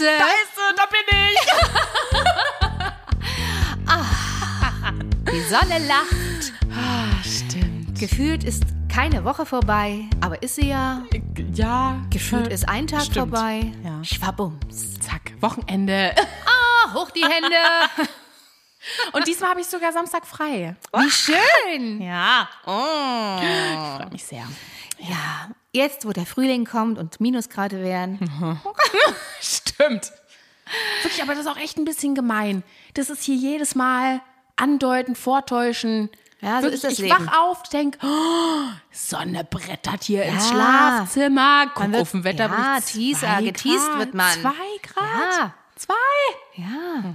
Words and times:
sie. 0.00 0.18
Da 0.18 0.26
ist 0.42 0.54
sie, 0.56 0.74
da 0.76 0.86
bin 0.86 1.06
ich. 1.28 1.38
Die 5.32 5.42
Sonne 5.42 5.78
lacht. 5.86 6.52
Ah, 6.74 7.22
stimmt. 7.22 7.98
Gefühlt 7.98 8.44
ist 8.44 8.64
keine 8.92 9.24
Woche 9.24 9.46
vorbei, 9.46 10.06
aber 10.20 10.42
ist 10.42 10.56
sie 10.56 10.68
ja. 10.68 11.02
Ja. 11.52 12.00
Gefühlt 12.10 12.48
ist 12.48 12.68
ein 12.68 12.86
Tag 12.86 13.02
Stimmt. 13.02 13.16
vorbei. 13.30 13.72
Ja. 13.84 14.02
Schwabums. 14.02 14.98
Zack, 15.00 15.32
Wochenende. 15.40 16.14
Ah, 16.46 16.94
hoch 16.94 17.10
die 17.10 17.22
Hände. 17.22 17.56
Und 19.12 19.26
diesmal 19.28 19.50
habe 19.50 19.60
ich 19.60 19.66
sogar 19.66 19.92
Samstag 19.92 20.26
frei. 20.26 20.74
Wie 20.94 21.10
schön. 21.10 22.00
Ja. 22.00 22.48
Oh. 22.66 23.98
Freut 23.98 24.12
mich 24.12 24.24
sehr. 24.24 24.44
Ja, 24.98 25.50
jetzt, 25.72 26.06
wo 26.06 26.12
der 26.12 26.26
Frühling 26.26 26.64
kommt 26.64 26.98
und 26.98 27.20
Minusgrade 27.20 27.82
werden. 27.82 28.18
Stimmt. 29.80 30.12
Wirklich, 31.02 31.22
aber 31.22 31.34
das 31.34 31.44
ist 31.46 31.50
auch 31.50 31.56
echt 31.56 31.78
ein 31.78 31.84
bisschen 31.84 32.14
gemein. 32.14 32.62
Das 32.94 33.10
ist 33.10 33.22
hier 33.24 33.34
jedes 33.34 33.74
Mal 33.74 34.20
andeuten, 34.56 35.16
vortäuschen. 35.16 36.10
Ja, 36.40 36.58
so 36.58 36.64
Wirklich, 36.64 36.74
ist 36.74 36.84
das 36.84 36.92
ich 36.94 36.98
Leben. 37.00 37.26
wach 37.26 37.38
auf, 37.38 37.62
denk, 37.64 37.98
oh, 38.02 38.64
Sonne 38.92 39.44
brettert 39.44 40.04
hier 40.04 40.22
ins 40.24 40.50
Ja. 40.50 40.54
Schlafzimmer. 40.54 41.66
Guck 41.74 41.78
Man 41.80 41.92
wird- 41.92 42.02
auf 42.02 42.10
den 42.12 42.24
Wetterbericht. 42.24 42.64
ja, 42.64 42.80
Teaser, 42.80 43.26
Zwei 43.26 43.42
geteased 43.42 43.98
wird 43.98 44.14
man. 44.14 44.32
Zwei 44.40 44.52
Grad. 44.82 45.38
Ja. 45.38 45.54
Zwei. 45.76 45.94
Ja, 46.56 47.14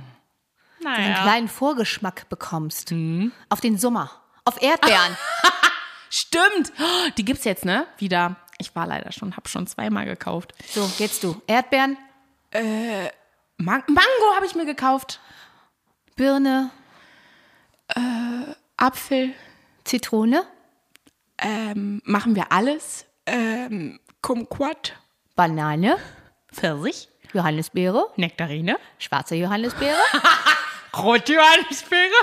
Naja. 0.82 0.98
einen 0.98 1.16
kleinen 1.16 1.48
Vorgeschmack 1.48 2.28
bekommst. 2.30 2.92
Auf 3.50 3.62
den 3.62 3.78
Sommer. 3.78 4.12
Auf 4.44 4.62
Erdbeeren. 4.62 5.18
Stimmt. 6.10 6.72
Oh, 6.80 7.10
Die 7.18 7.26
gibt's 7.26 7.46
jetzt, 7.46 7.66
ne? 7.66 7.88
Wieder. 7.98 8.36
Ich 8.58 8.76
war 8.76 8.86
leider 8.88 9.12
schon, 9.12 9.36
hab 9.36 9.48
schon 9.50 9.66
zweimal 9.68 10.06
gekauft. 10.06 10.54
So, 10.72 10.90
jetzt 11.00 11.24
du. 11.24 11.42
Erdbeeren, 11.48 11.98
Man 13.58 13.84
Mango 13.88 14.36
habe 14.36 14.46
ich 14.46 14.56
mir 14.56 14.66
gekauft. 14.66 15.20
Birne, 16.16 16.72
Apfel. 18.78 19.34
Zitrone, 19.84 20.44
Ähm, 21.38 22.02
machen 22.06 22.36
wir 22.36 22.52
alles. 22.52 23.06
Ähm, 23.26 24.00
Kumquat. 24.22 24.94
Banane, 25.36 25.98
Pfirsich. 26.52 27.10
Johannisbeere, 27.34 28.10
Nektarine. 28.16 28.78
schwarze 28.98 29.36
Johannisbeere, 29.36 30.00
Rotjohannisbeere. 30.98 32.14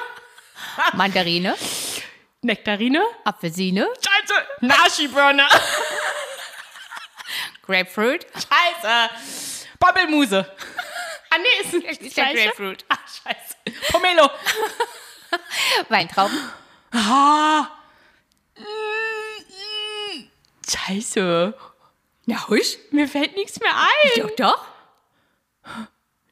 Mandarine, 0.95 1.55
Nektarine. 2.41 3.03
Apfelsine, 3.25 3.87
Scheiße. 4.01 4.35
Nashi-Birne. 4.61 5.47
Grapefruit. 7.67 8.27
Scheiße. 8.35 9.11
Pampelmuse. 9.83 10.47
Ah, 11.31 11.39
nee, 11.39 11.61
ist 11.65 11.73
nicht 11.73 12.01
Ist 12.01 12.15
Scheiße. 12.15 12.35
Grapefruit. 12.45 12.85
Ah, 12.89 12.99
scheiße. 13.25 13.57
Pomelo. 13.91 14.31
Weintrauben, 15.89 16.39
Ah. 16.95 17.67
Mm, 18.57 18.63
mm. 20.19 20.31
Scheiße. 20.69 21.55
Ja, 22.27 22.49
husch. 22.49 22.77
Mir 22.91 23.09
fällt 23.09 23.35
nichts 23.35 23.59
mehr 23.61 23.75
ein. 23.75 24.23
Doch, 24.23 24.37
doch. 24.37 24.65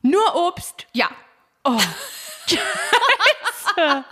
Nur 0.03 0.35
Obst. 0.37 0.87
Ja. 0.93 1.11
Oh. 1.65 1.81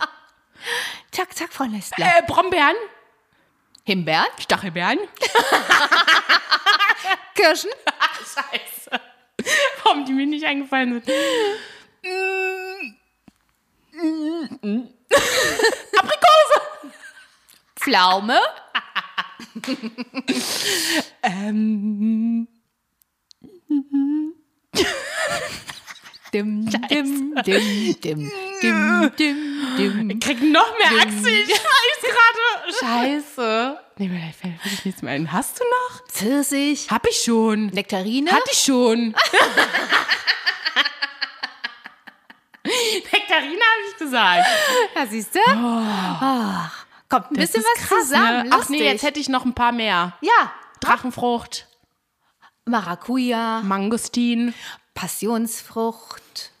Zack, 1.11 1.35
zack, 1.35 1.53
Frau 1.53 1.65
Nestler. 1.65 2.05
Äh, 2.05 2.23
Brombeeren. 2.27 2.75
Himbeeren, 3.85 4.27
Stachelbeeren. 4.39 4.99
Kirschen, 7.35 7.71
Scheiße. 8.19 8.78
Warum 9.83 10.05
die 10.05 10.13
mir 10.13 10.25
nicht 10.25 10.45
eingefallen 10.45 11.01
sind. 11.01 11.15
Aprikose. 15.97 16.61
Pflaume, 17.75 18.39
Ähm, 21.23 22.47
dim, 26.33 26.69
dim, 26.69 27.33
dim, 27.45 27.95
dim, 28.01 28.31
dim, 28.61 29.11
dim, 29.17 29.58
dim. 29.79 30.19
krieg 30.19 30.41
noch 30.41 30.77
mehr 30.77 31.01
Achse. 31.01 31.29
Ich 31.29 31.49
weiß 31.49 32.01
gerade. 32.01 32.73
Scheiße. 32.79 33.79
Nee, 33.97 34.07
mir 34.07 34.33
fällt 34.39 34.63
wirklich 34.63 34.85
nichts 34.85 35.01
mehr 35.01 35.13
ein. 35.13 35.31
Hast 35.31 35.59
du 35.59 35.63
noch? 35.63 36.07
Pfirsich, 36.07 36.89
Hab 36.89 37.05
ich 37.07 37.17
schon. 37.23 37.67
Nektarine, 37.67 38.31
Hatte 38.31 38.49
ich 38.51 38.59
schon. 38.59 39.13
Nektarine 42.63 43.61
habe 43.61 43.81
ich 43.91 43.97
gesagt. 43.97 44.45
ja, 44.95 45.05
siehst 45.07 45.33
du? 45.35 45.39
Ach, 45.47 46.85
kommt 47.07 47.31
ein 47.31 47.35
bisschen 47.35 47.63
was 47.63 47.87
zusammen. 47.87 48.49
Ne? 48.49 48.55
Ach 48.57 48.69
nee, 48.69 48.83
jetzt 48.83 49.03
hätte 49.03 49.19
ich 49.19 49.29
noch 49.29 49.45
ein 49.45 49.53
paar 49.55 49.71
mehr. 49.71 50.13
ja, 50.21 50.51
Drachenfrucht, 50.81 51.67
Maracuja, 52.65 53.61
Mangostin, 53.63 54.53
Passionsfrucht, 54.93 56.51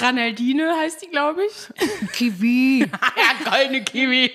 Granaldine 0.00 0.74
heißt 0.78 1.02
die, 1.02 1.08
glaube 1.08 1.42
ich. 1.44 1.52
Kiwi, 2.14 2.80
ja, 3.16 3.50
goldene 3.50 3.84
Kiwi. 3.84 4.32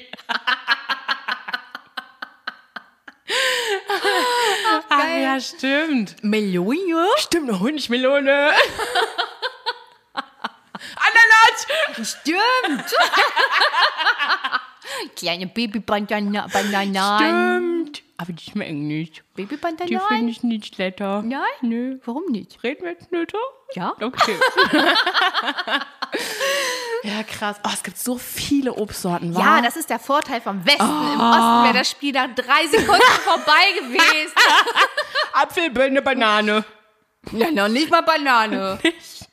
Ach 4.89 5.07
ja, 5.07 5.39
stimmt. 5.39 6.23
Melone, 6.23 7.07
Stimmt, 7.17 7.49
eine 7.49 7.59
Honigmelone. 7.59 8.51
Ananas. 11.07 12.11
stimmt. 12.11 12.85
Kleine 15.15 15.47
Baby-Bananen. 15.47 16.43
Stimmt. 16.47 17.64
Aber 18.17 18.31
die 18.31 18.49
schmecken 18.49 18.87
nicht. 18.87 19.23
Die 19.35 19.43
Baby-Bananen? 19.43 19.99
finde 20.07 20.31
ich 20.31 20.41
nicht 20.43 20.77
lecker. 20.77 21.21
Nein? 21.25 21.41
Nö. 21.61 21.99
Warum 22.05 22.25
nicht? 22.31 22.63
Reden 22.63 22.83
wir 22.83 22.91
jetzt 22.91 23.11
nicht? 23.11 23.33
Ja? 23.73 23.93
Okay. 23.99 24.37
ja, 27.03 27.23
krass. 27.23 27.57
Oh, 27.65 27.69
es 27.73 27.83
gibt 27.83 27.97
so 27.97 28.17
viele 28.17 28.73
Obstsorten, 28.73 29.35
wa? 29.35 29.39
Ja, 29.39 29.61
das 29.61 29.75
ist 29.75 29.89
der 29.89 29.99
Vorteil 29.99 30.39
vom 30.39 30.65
Westen. 30.65 30.83
Im 30.83 31.19
Osten 31.19 31.63
wäre 31.65 31.73
das 31.73 31.89
Spiel 31.89 32.13
nach 32.13 32.33
drei 32.33 32.67
Sekunden 32.67 33.01
vorbei 33.23 33.79
gewesen. 33.79 34.33
Apfel, 35.33 35.69
Birne, 35.69 36.01
Banane. 36.01 36.63
Ja, 37.31 37.51
noch 37.51 37.67
nicht 37.67 37.89
mal 37.89 38.01
Banane. 38.01 38.79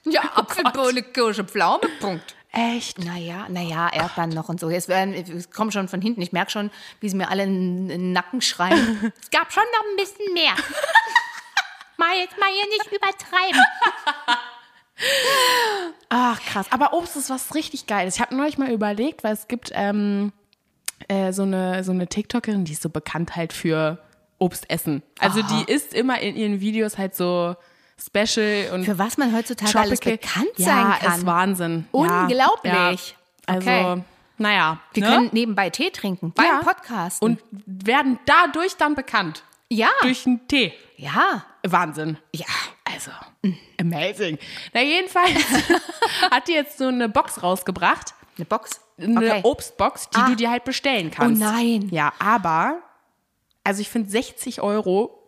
Ja, 0.05 0.23
Apfel, 0.35 0.65
Bohne, 0.73 1.03
Kirsche, 1.03 1.45
Pflaume, 1.45 1.89
Punkt. 2.01 2.35
Echt? 2.53 3.03
Naja, 3.03 3.47
naja, 3.49 3.89
Erdbeeren 3.91 4.31
noch 4.31 4.51
und 4.51 4.61
so. 4.61 4.69
Jetzt 4.69 4.89
werden, 4.89 5.15
es 5.15 5.51
kommt 5.51 5.73
schon 5.73 5.89
von 5.89 6.03
hinten. 6.03 6.21
Ich 6.21 6.33
merke 6.33 6.51
schon, 6.51 6.71
wie 7.01 7.09
sie 7.09 7.17
mir 7.17 7.31
alle 7.31 7.45
in 7.45 7.89
den 7.89 8.13
Nacken 8.13 8.43
schreien. 8.43 9.13
es 9.23 9.31
gab 9.31 9.51
schon 9.53 9.65
noch 9.75 9.85
ein 9.91 9.97
bisschen 9.97 10.35
mehr. 10.35 10.53
mal 11.97 12.15
jetzt 12.19 12.39
mal 12.39 12.51
hier 12.53 12.69
nicht 12.69 12.87
übertreiben. 12.93 13.63
Ach, 16.11 16.41
krass. 16.43 16.67
Aber 16.71 16.93
Obst 16.93 17.17
ist 17.17 17.31
was 17.31 17.55
richtig 17.55 17.87
Geiles. 17.87 18.17
Ich 18.17 18.21
habe 18.21 18.37
neulich 18.37 18.59
mal 18.59 18.71
überlegt, 18.71 19.25
weil 19.25 19.33
es 19.33 19.49
gibt 19.49 19.71
ähm, 19.73 20.33
äh, 21.09 21.33
so, 21.33 21.45
eine, 21.45 21.83
so 21.85 21.93
eine 21.93 22.07
TikTokerin, 22.07 22.67
die 22.67 22.73
ist 22.73 22.83
so 22.83 22.91
bekannt 22.91 23.35
halt 23.35 23.55
für 23.55 23.99
Obstessen. 24.39 25.03
Also 25.19 25.41
die 25.41 25.73
isst 25.73 25.95
immer 25.95 26.21
in 26.21 26.37
ihren 26.37 26.61
Videos 26.61 26.99
halt 26.99 27.15
so 27.15 27.57
Special 28.05 28.71
und 28.73 28.85
Für 28.85 28.99
was 28.99 29.17
man 29.19 29.35
heutzutage 29.35 29.79
alles 29.79 30.01
Tropical. 30.01 30.19
bekannt 30.19 30.59
ja, 30.59 30.67
sein 30.67 30.93
kann. 31.01 31.19
ist 31.21 31.27
Wahnsinn. 31.27 31.87
Ja, 31.93 31.99
Unglaublich. 32.23 33.11
Ja. 33.11 33.55
Also, 33.55 33.71
Okay. 33.71 34.03
naja. 34.39 34.81
Wir 34.93 35.03
ne? 35.05 35.09
können 35.09 35.31
nebenbei 35.33 35.71
Tee 35.71 35.91
trinken. 35.91 36.33
Beim 36.33 36.47
Ja. 36.47 36.61
Podcast. 36.63 37.23
Und 37.23 37.41
werden 37.67 38.19
dadurch 38.27 38.77
dann 38.77 38.95
bekannt. 38.95 39.45
ja. 39.69 39.89
Durch 40.03 40.27
einen 40.27 40.47
Tee. 40.49 40.73
ja. 40.97 41.45
Wahnsinn. 41.65 42.19
Ja. 42.35 42.47
Also, 42.85 43.11
amazing. 43.81 44.37
Na, 44.75 44.83
jedenfalls 44.83 45.31
hat 46.31 46.49
die 46.49 46.53
jetzt 46.53 46.77
so 46.79 46.89
eine 46.89 47.09
Box 47.09 47.43
rausgebracht. 47.43 48.15
Eine 48.37 48.45
Box. 48.47 48.81
Eine 48.99 49.17
Okay. 49.19 49.41
Obstbox, 49.45 50.11
die 50.11 50.19
Ah. 50.19 50.27
du 50.29 50.35
dir 50.37 50.51
halt 50.51 50.65
bestellen 50.65 51.11
kannst. 51.11 51.41
Oh 51.41 51.45
nein. 51.45 51.89
Ja, 51.91 52.13
aber, 52.19 52.83
also 53.65 53.81
ich 53.81 53.89
finde 53.89 54.11
60 54.11 54.61
Euro 54.61 55.19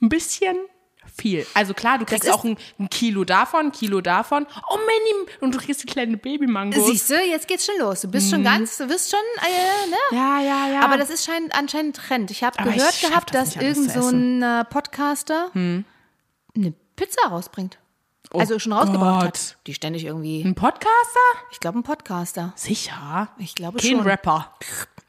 ein 0.00 0.08
bisschen 0.08 0.56
viel. 1.16 1.46
Also 1.54 1.74
klar, 1.74 1.98
du 1.98 2.04
kriegst 2.04 2.30
auch 2.30 2.44
ein, 2.44 2.56
ein 2.78 2.88
Kilo 2.90 3.24
davon, 3.24 3.66
ein 3.66 3.72
Kilo 3.72 4.00
davon. 4.00 4.46
Oh 4.70 4.76
Manny, 4.76 5.30
und 5.40 5.54
du 5.54 5.58
kriegst 5.58 5.82
die 5.82 5.86
kleine 5.86 6.16
Babymango. 6.16 6.80
Siehst 6.86 7.10
du, 7.10 7.14
jetzt 7.14 7.48
geht's 7.48 7.66
schon 7.66 7.78
los. 7.78 8.00
Du 8.00 8.08
bist 8.08 8.30
schon 8.30 8.42
ganz, 8.44 8.76
du 8.78 8.86
bist 8.86 9.10
schon, 9.10 9.20
äh, 9.38 9.88
ne? 9.90 9.96
Mhm. 10.10 10.16
Ja, 10.16 10.40
ja, 10.40 10.72
ja. 10.74 10.80
Aber 10.82 10.96
das 10.96 11.10
ist 11.10 11.24
schein, 11.24 11.48
anscheinend 11.52 11.96
Trend. 11.96 12.30
Ich 12.30 12.42
habe 12.44 12.62
gehört 12.62 12.94
ich 12.94 13.08
gehabt, 13.08 13.34
das 13.34 13.54
dass 13.54 13.62
irgend 13.62 13.90
so. 13.90 14.10
Hm. 14.10 14.40
ein 14.40 14.60
äh, 14.60 14.64
Podcaster 14.64 15.50
eine 15.54 16.74
Pizza 16.96 17.28
rausbringt. 17.28 17.78
also 18.32 18.58
schon 18.58 18.72
rausgebracht 18.72 19.22
Oh 19.22 19.24
Gott. 19.26 19.38
hat. 19.38 19.56
Die 19.66 19.74
ständig 19.74 20.04
irgendwie, 20.04 20.42
ein 20.42 20.54
Podcaster? 20.54 21.20
ich 21.52 21.60
glaube 21.60 21.78
ein 21.78 21.82
Podcaster. 21.82 22.52
Sicher. 22.56 23.28
Ich 23.38 23.54
glaube 23.54 23.78
Kein 23.78 23.90
schon. 23.90 24.00
Rapper. 24.00 24.52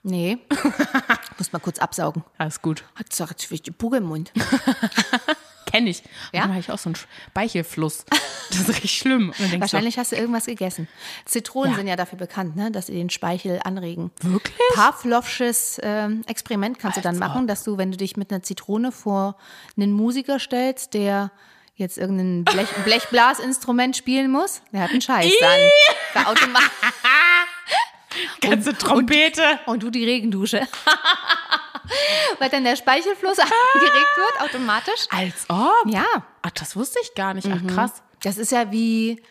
Nee. 0.04 0.38
Muss 1.38 1.52
mal 1.52 1.60
kurz 1.60 1.80
absaugen. 1.80 2.24
Alles 2.38 2.62
gut. 2.62 2.84
Hat 2.96 3.08
jetzt 3.18 3.66
die 3.66 3.72
Pugel 3.72 4.00
im 4.00 4.06
Mund. 4.06 4.32
kenne 5.70 5.90
ich. 5.90 6.04
Ja? 6.34 6.42
Dann 6.42 6.50
habe 6.52 6.60
ich 6.60 6.72
auch 6.72 6.78
so 6.78 6.90
einen 6.90 6.96
Speichelfluss. 6.96 8.06
Das 8.50 8.60
ist 8.62 8.70
richtig 8.70 8.98
schlimm. 8.98 9.34
Und 9.38 9.62
Wahrscheinlich 9.62 9.98
hast 9.98 10.12
du 10.12 10.16
irgendwas 10.16 10.46
gegessen. 10.46 10.88
Zitronen 11.26 11.72
Ja. 11.72 11.78
sind 11.78 11.88
ja 11.88 11.96
dafür 11.96 12.18
bekannt, 12.18 12.56
ne, 12.56 12.72
dass 12.72 12.88
sie 12.88 12.94
den 12.94 13.10
Speichel 13.10 13.60
anregen. 13.64 14.12
wirklich? 14.22 14.56
Pavlovsches 14.74 15.80
ähm, 15.84 16.24
Experiment 16.28 16.80
kannst 16.80 16.98
du 16.98 17.02
dann 17.02 17.18
machen, 17.20 17.46
dass 17.48 17.64
du, 17.64 17.78
wenn 17.78 17.92
du 17.92 17.98
dich 17.98 18.18
mit 18.18 18.32
einer 18.32 18.42
Zitrone 18.44 18.92
vor 18.92 19.38
einen 19.78 19.92
Musiker 19.92 20.40
stellst, 20.40 20.94
der 20.94 21.32
jetzt 21.76 21.98
irgendein 21.98 22.44
Blech, 22.44 22.70
Blechblasinstrument 22.86 23.96
spielen 23.96 24.32
muss, 24.32 24.62
der 24.74 24.82
hat 24.82 24.90
einen 24.92 25.02
Scheiß 25.02 25.32
dann. 25.40 25.60
Der 26.16 26.28
Automat 26.30 26.64
Ganze 28.42 28.74
Trompete. 28.76 29.44
und 29.68 29.84
du 29.84 29.90
die 29.92 30.04
Regendusche. 30.04 30.62
Weil 32.40 32.50
dann 32.50 32.64
der 32.64 32.76
Speichelfluss 32.76 33.40
angeregt 33.40 34.18
wird, 34.18 34.42
automatisch. 34.42 35.06
Als 35.10 35.46
ob? 35.50 35.84
Ja, 35.88 36.06
Ach, 36.42 36.52
das 36.52 36.76
wusste 36.76 37.00
ich 37.04 37.14
gar 37.16 37.34
nicht. 37.34 37.48
Ach, 37.52 37.62
Mhm. 37.62 37.68
krass. 37.68 38.02
das 38.22 38.38
ist 38.38 38.52
ja 38.52 38.72
wie. 38.72 39.22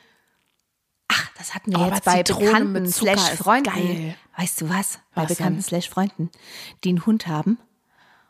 Ach, 1.09 1.27
das 1.39 1.55
hatten 1.55 1.73
wir 1.73 1.81
Oh, 1.81 1.87
jetzt 1.87 2.05
bei 2.05 2.23
Zitrone 2.23 2.45
Bekannten 2.47 2.93
slash 2.93 3.31
Freunden. 3.37 3.73
geil. 3.73 4.15
Weißt 4.37 4.61
du 4.61 4.69
was? 4.69 4.99
Bei 5.15 5.23
Was 5.23 5.29
Bekannten 5.29 5.63
slash 5.63 5.89
Freunden, 5.89 6.31
die 6.85 6.91
einen 6.91 7.07
Hund 7.07 7.27
haben. 7.27 7.59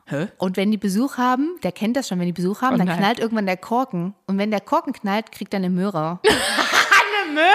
Hä? 0.07 0.29
Und 0.39 0.57
wenn 0.57 0.71
die 0.71 0.79
Besuch 0.79 1.19
haben, 1.19 1.59
der 1.63 1.73
kennt 1.73 1.97
das 1.97 2.09
schon, 2.09 2.19
wenn 2.19 2.27
die 2.27 2.33
Besuch 2.33 2.63
haben, 2.63 2.75
Oh 2.77 2.79
dann 2.79 2.87
nein. 2.87 2.99
knallt 2.99 3.19
irgendwann 3.19 3.45
der 3.47 3.57
Korken. 3.59 4.15
Und 4.27 4.39
wenn 4.39 4.51
der 4.51 4.61
Korken 4.61 4.93
knallt, 4.95 5.33
kriegt 5.33 5.53
er 5.53 5.59
eine 5.59 5.71
Möhre. 5.71 6.21
Eine 7.25 7.33
Möhre? 7.35 7.51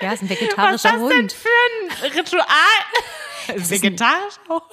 Ja, 0.00 0.12
ist 0.12 0.22
ein 0.22 0.30
Was 0.30 0.36
ist 0.36 0.40
vegetarischer 0.42 0.92
das 0.92 1.08
denn 1.08 1.18
Hund. 1.22 1.32
für 1.32 1.48
ein 1.48 2.12
Ritual? 2.12 2.46
Vegetarisch 3.68 4.34
auch? 4.48 4.68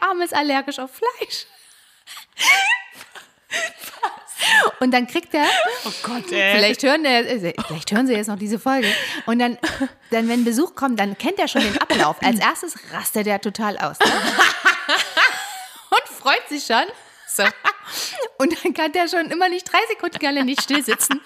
Der 0.00 0.08
Arme 0.08 0.24
ist 0.24 0.34
allergisch 0.34 0.78
auf 0.78 0.90
Fleisch. 0.90 1.46
Und 4.80 4.92
dann 4.92 5.06
kriegt 5.06 5.34
er, 5.34 5.46
Oh 5.84 5.92
Gott, 6.02 6.32
ey. 6.32 6.56
vielleicht 6.56 6.82
hören, 6.82 7.02
der, 7.02 7.30
äh, 7.30 7.54
vielleicht 7.66 7.92
hören 7.92 8.06
Sie 8.06 8.14
jetzt 8.14 8.28
noch 8.28 8.38
diese 8.38 8.58
Folge. 8.58 8.92
Und 9.26 9.38
dann, 9.38 9.58
dann, 10.10 10.28
wenn 10.28 10.44
Besuch 10.44 10.74
kommt, 10.74 10.98
dann 10.98 11.16
kennt 11.18 11.38
er 11.38 11.48
schon 11.48 11.62
den 11.62 11.78
Ablauf. 11.78 12.16
Als 12.22 12.40
erstes 12.40 12.74
rastet 12.92 13.26
er 13.26 13.40
total 13.40 13.76
aus. 13.78 13.98
Ne? 13.98 14.06
Und 15.90 16.08
freut 16.08 16.48
sich 16.48 16.64
schon. 16.64 16.84
So. 17.28 17.44
Und 18.38 18.64
dann 18.64 18.74
kann 18.74 18.92
der 18.92 19.08
schon 19.08 19.30
immer 19.30 19.48
nicht 19.48 19.70
drei 19.70 19.80
Sekunden 19.88 20.24
er 20.24 20.44
nicht 20.44 20.62
still 20.62 20.82
sitzen 20.82 21.20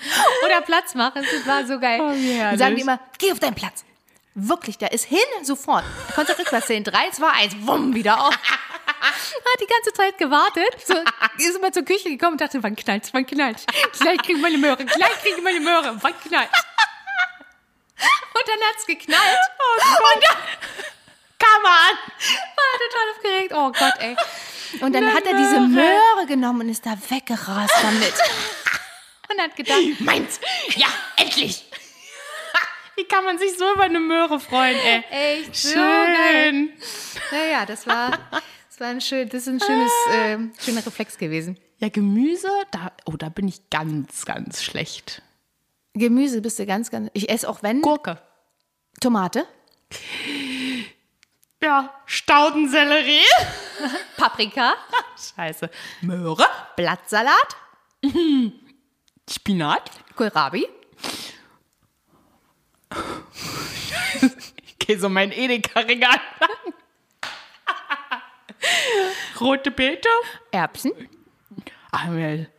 oder 0.44 0.60
Platz 0.62 0.94
machen. 0.94 1.24
Das 1.30 1.46
war 1.46 1.66
so 1.66 1.78
geil. 1.78 2.00
Oh, 2.00 2.56
sagen 2.56 2.74
die 2.76 2.82
immer, 2.82 2.98
geh 3.18 3.32
auf 3.32 3.38
deinen 3.38 3.54
Platz. 3.54 3.84
Wirklich, 4.34 4.78
der 4.78 4.92
ist 4.92 5.04
hin, 5.04 5.18
sofort. 5.42 5.84
Konntest 6.14 6.38
du 6.38 6.42
rückwärts 6.42 6.66
sehen. 6.66 6.82
Drei, 6.82 7.08
zwei, 7.10 7.30
eins, 7.30 7.54
wumm, 7.60 7.94
wieder 7.94 8.20
auf. 8.20 8.34
Hat 9.04 9.60
die 9.60 9.66
ganze 9.66 9.92
Zeit 9.92 10.18
gewartet. 10.18 10.74
So, 10.84 10.94
ist 11.38 11.56
immer 11.56 11.72
zur 11.72 11.84
Küche 11.84 12.08
gekommen 12.08 12.32
und 12.32 12.40
dachte, 12.40 12.62
wann 12.62 12.74
knallt 12.74 13.12
wann 13.12 13.26
knallt 13.26 13.64
Gleich 14.00 14.18
krieg 14.18 14.36
ich 14.36 14.42
meine 14.42 14.58
Möhre, 14.58 14.84
gleich 14.84 15.22
krieg 15.22 15.34
ich 15.36 15.42
meine 15.42 15.60
Möhre, 15.60 15.96
wann 16.00 16.14
knallt 16.20 16.48
Und 17.98 18.48
dann 18.48 18.58
hat's 18.70 18.86
geknallt. 18.86 19.20
Und 19.20 20.24
dann 20.24 20.36
Come 21.38 21.66
on. 21.66 21.96
war 22.56 22.66
er 22.72 22.78
total 22.88 23.10
aufgeregt. 23.14 23.52
Oh 23.54 23.72
Gott, 23.72 23.94
ey. 24.00 24.16
Und 24.80 24.94
dann 24.94 25.12
hat 25.12 25.26
er 25.26 25.36
diese 25.36 25.60
Möhre 25.60 26.26
genommen 26.26 26.62
und 26.62 26.68
ist 26.70 26.84
da 26.86 26.96
weggerast 27.08 27.74
damit. 27.82 28.14
Und 29.30 29.40
hat 29.40 29.54
gedacht, 29.56 30.00
Meins. 30.00 30.40
Ja, 30.76 30.88
endlich. 31.16 31.64
Wie 32.96 33.04
kann 33.04 33.24
man 33.24 33.38
sich 33.38 33.56
so 33.58 33.72
über 33.74 33.84
eine 33.84 34.00
Möhre 34.00 34.38
freuen, 34.40 34.76
ey? 34.76 35.04
echt 35.10 35.56
so 35.56 35.74
geil. 35.78 36.44
Schön. 36.52 36.72
Naja, 37.32 37.66
das 37.66 37.86
war, 37.86 38.10
das 38.68 38.80
war 38.80 38.88
ein 38.88 39.00
schön, 39.00 39.28
das 39.28 39.42
ist 39.42 39.48
ein 39.48 39.60
schönes, 39.60 39.92
äh, 40.12 40.38
schöner 40.64 40.84
Reflex 40.86 41.18
gewesen. 41.18 41.58
Ja, 41.78 41.88
Gemüse, 41.88 42.48
da, 42.70 42.92
oh, 43.06 43.16
da 43.16 43.28
bin 43.28 43.48
ich 43.48 43.68
ganz, 43.70 44.24
ganz 44.24 44.62
schlecht. 44.62 45.22
Gemüse 45.94 46.40
bist 46.40 46.58
du 46.58 46.66
ganz, 46.66 46.90
ganz. 46.90 47.10
Ich 47.14 47.28
esse 47.28 47.48
auch 47.48 47.62
wenn. 47.62 47.80
Gurke. 47.82 48.20
Tomate, 49.00 49.46
Ja, 51.62 51.92
Staudensellerie. 52.06 53.24
Paprika, 54.16 54.74
Scheiße. 55.36 55.68
Möhre. 56.02 56.44
Blattsalat, 56.76 57.56
Spinat. 59.30 59.90
Kohlrabi, 60.16 60.68
gehe 64.86 64.98
so 64.98 65.08
mein 65.08 65.32
Edeka-Regal 65.32 66.20
lang. 66.40 66.74
Rote 69.40 69.70
Beete. 69.70 70.08
Erbsen, 70.50 70.92
Ah, 71.92 72.08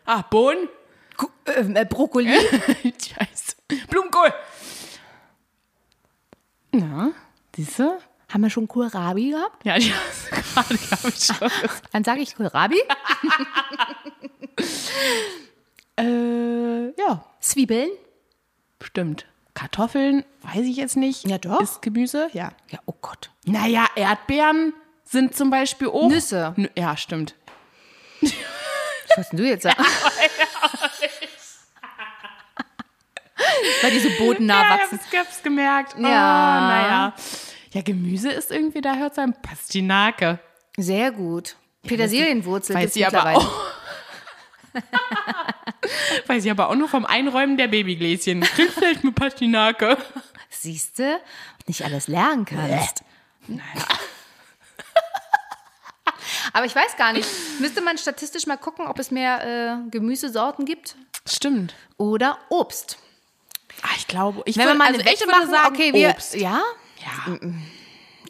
ah 0.06 0.22
Bohnen. 0.22 0.70
Ku- 1.18 1.28
äh, 1.46 1.62
äh, 1.62 1.86
Brokkoli, 1.86 2.28
Scheiße. 2.84 3.56
Blumenkohl. 3.90 4.34
Na, 6.72 7.12
siehst 7.56 7.80
du? 7.80 7.98
Haben 8.32 8.42
wir 8.44 8.50
schon 8.50 8.68
Kohlrabi 8.68 9.30
gehabt? 9.32 9.66
Ja, 9.66 9.78
die 9.78 9.94
hast 9.94 10.32
du 10.32 10.36
gerade, 10.36 10.78
glaube 10.78 11.10
ich, 11.10 11.24
schon. 11.24 11.50
Dann 11.92 12.04
sage 12.04 12.22
ich 12.22 12.36
Kohlrabi. 12.36 12.82
äh, 16.00 16.88
ja, 17.00 17.26
Zwiebeln. 17.40 17.90
stimmt. 18.82 19.26
Kartoffeln, 19.56 20.24
weiß 20.44 20.66
ich 20.66 20.76
jetzt 20.78 20.98
nicht. 20.98 21.28
Ja, 21.28 21.40
doch. 21.40 21.60
Ist 21.62 21.82
Gemüse, 21.82 22.30
ja. 22.34 22.52
Ja, 22.70 22.80
oh 22.86 22.94
Gott. 23.02 23.32
Naja, 23.46 23.88
Erdbeeren 23.96 24.74
sind 25.06 25.36
zum 25.36 25.50
Beispiel 25.50 25.88
auch. 25.88 26.08
Nüsse. 26.10 26.54
Nü- 26.58 26.70
Ja, 26.78 26.96
stimmt. 26.98 27.34
Was 28.22 28.32
hast 29.18 29.32
denn 29.32 29.38
du 29.40 29.48
jetzt 29.48 29.64
sagen? 29.64 29.84
Weil 33.82 33.92
die 33.92 34.00
so 34.00 34.10
bodennah 34.18 34.64
ja, 34.64 34.70
wachsen. 34.72 35.00
ich 35.12 35.18
hab's 35.20 35.42
gemerkt. 35.44 35.96
Ja. 35.98 36.10
Ja. 36.10 36.68
naja. 36.68 37.14
Ja, 37.74 37.82
Gemüse 37.82 38.30
ist 38.32 38.52
irgendwie, 38.52 38.82
da 38.82 38.96
hört 38.96 39.16
sein 39.16 39.34
Pastinake. 39.42 40.40
Sehr 40.78 41.12
gut. 41.12 41.56
Petersilienwurzel 41.84 42.76
Weiß 42.76 42.96
ich 42.96 43.06
aber 43.06 43.36
auch. 43.38 43.65
Weiß 46.28 46.44
ich 46.46 46.52
aber 46.52 46.70
auch 46.70 46.76
nur 46.76 46.88
vom 46.90 47.06
Einräumen 47.06 47.58
der 47.58 47.68
Babygläschen. 47.68 48.44
Rindfeld 48.44 49.04
mit 49.04 49.16
Pastinake. 49.16 49.98
Siehst 50.50 51.00
du, 51.00 51.20
nicht 51.68 51.84
alles 51.84 52.08
lernen 52.08 52.46
kannst. 52.46 53.04
Aber 56.54 56.66
ich 56.66 56.76
weiß 56.76 56.96
gar 56.98 57.12
nicht. 57.14 57.28
Müsste 57.60 57.82
man 57.82 57.98
statistisch 57.98 58.46
mal 58.48 58.58
gucken, 58.58 58.88
ob 58.88 58.98
es 59.00 59.12
mehr 59.12 59.82
äh, 59.86 59.90
Gemüsesorten 59.90 60.66
gibt 60.66 60.96
Stimmt. 61.28 61.74
oder 61.98 62.38
Obst. 62.50 62.98
Ah, 63.82 63.90
ich 63.98 64.08
glaube, 64.08 64.42
ich 64.46 64.56
Wenn 64.58 64.68
wir 64.68 64.74
würd- 64.74 64.78
mal 64.78 64.88
also 64.88 65.00
eine 65.02 65.10
Wette 65.10 65.26
würde 65.26 65.32
machen, 65.38 65.50
sagen, 65.52 65.76
okay, 65.76 65.94
wir. 65.94 66.10
Obst. 66.12 66.36
Ja? 66.36 66.62
Ja. 67.04 67.38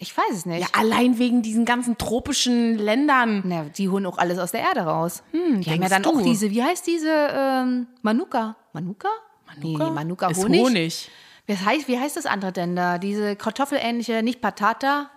Ich 0.05 0.15
weiß 0.15 0.31
es 0.37 0.45
nicht. 0.45 0.61
ja, 0.61 0.67
allein 0.73 1.17
wegen 1.17 1.41
diesen 1.41 1.65
ganzen 1.65 1.97
tropischen 1.97 2.77
Ländern. 2.77 3.41
Na, 3.43 3.63
die 3.63 3.89
holen 3.89 4.05
auch 4.05 4.19
alles 4.19 4.37
aus 4.37 4.51
der 4.51 4.61
Erde 4.61 4.81
raus. 4.81 5.23
die 5.33 5.65
haben 5.67 5.81
ja 5.81 5.89
dann 5.89 6.03
du? 6.03 6.11
auch 6.11 6.21
diese, 6.21 6.51
wie 6.51 6.61
heißt 6.61 6.85
diese 6.85 7.09
ähm, 7.09 7.87
Manuka? 8.03 8.55
Manuka? 8.71 9.07
Manuka? 9.47 9.85
Nee, 9.85 9.91
Manuka 9.91 10.27
Ist 10.27 10.43
Honig. 10.43 10.61
Honig. 10.61 11.09
Was 11.47 11.65
heißt, 11.65 11.87
wie 11.87 11.99
heißt 11.99 12.17
das 12.17 12.27
andere 12.27 12.51
denn 12.51 12.75
da? 12.75 12.99
Diese 12.99 13.35
kartoffelähnliche, 13.35 14.21
nicht 14.21 14.41
Patata. 14.41 15.09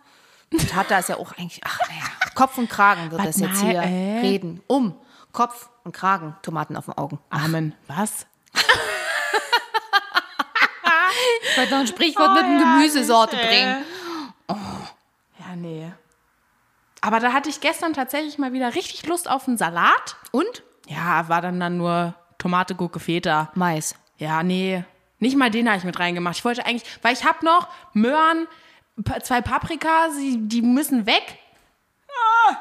Patata 0.57 1.00
ist 1.00 1.11
ja 1.11 1.18
auch 1.18 1.33
eigentlich, 1.33 1.61
ach 1.64 1.80
naja, 1.87 2.04
Kopf 2.35 2.57
und 2.57 2.71
Kragen 2.71 3.11
wird 3.11 3.23
das 3.26 3.38
Warte 3.42 3.52
jetzt 3.52 3.62
hier 3.62 3.83
äh? 3.83 4.21
reden. 4.21 4.62
Um 4.68 4.95
Kopf 5.33 5.68
und 5.85 5.92
Kragen, 5.92 6.35
Tomaten 6.40 6.76
auf 6.76 6.87
den 6.87 6.97
Augen. 6.97 7.18
Amen. 7.28 7.75
Was? 7.88 8.26
Ich 11.50 11.57
wollte 11.57 11.73
noch 11.73 11.80
ein 11.80 11.87
Sprichwort 11.88 12.35
mit 12.35 12.45
einer 12.45 12.76
Gemüsesorte 12.76 13.37
bringen. 13.37 13.78
Ja, 15.49 15.57
nee. 15.57 15.90
Aber 17.00 17.21
da 17.21 17.33
hatte 17.33 17.49
ich 17.49 17.61
gestern 17.61 17.93
tatsächlich 17.95 18.38
mal 18.38 18.52
wieder 18.52 18.75
richtig 18.75 19.07
Lust 19.07 19.31
auf 19.31 19.47
einen 19.49 19.57
Salat. 19.57 20.17
Und? 20.31 20.62
Ja, 20.88 21.28
war 21.28 21.40
dann 21.40 21.59
dann 21.61 21.76
nur 21.78 22.14
Tomate, 22.38 22.75
Gurke, 22.75 23.00
Feta. 23.00 23.50
Mais. 23.55 23.95
Ja, 24.19 24.43
nee. 24.43 24.85
Nicht 25.21 25.37
mal 25.37 25.50
den 25.50 25.69
habe 25.69 25.78
ich 25.78 25.85
mit 25.85 25.99
reingemacht. 25.99 26.37
Ich 26.37 26.45
wollte 26.45 26.67
eigentlich, 26.67 26.85
weil 27.02 27.12
ich 27.14 27.25
habe 27.25 27.45
noch 27.45 27.69
Möhren, 27.93 28.47
zwei 29.23 29.40
Paprika, 29.40 30.11
sie, 30.11 30.37
die 30.49 30.62
müssen 30.62 31.07
weg. 31.07 31.38
Ah. 32.49 32.57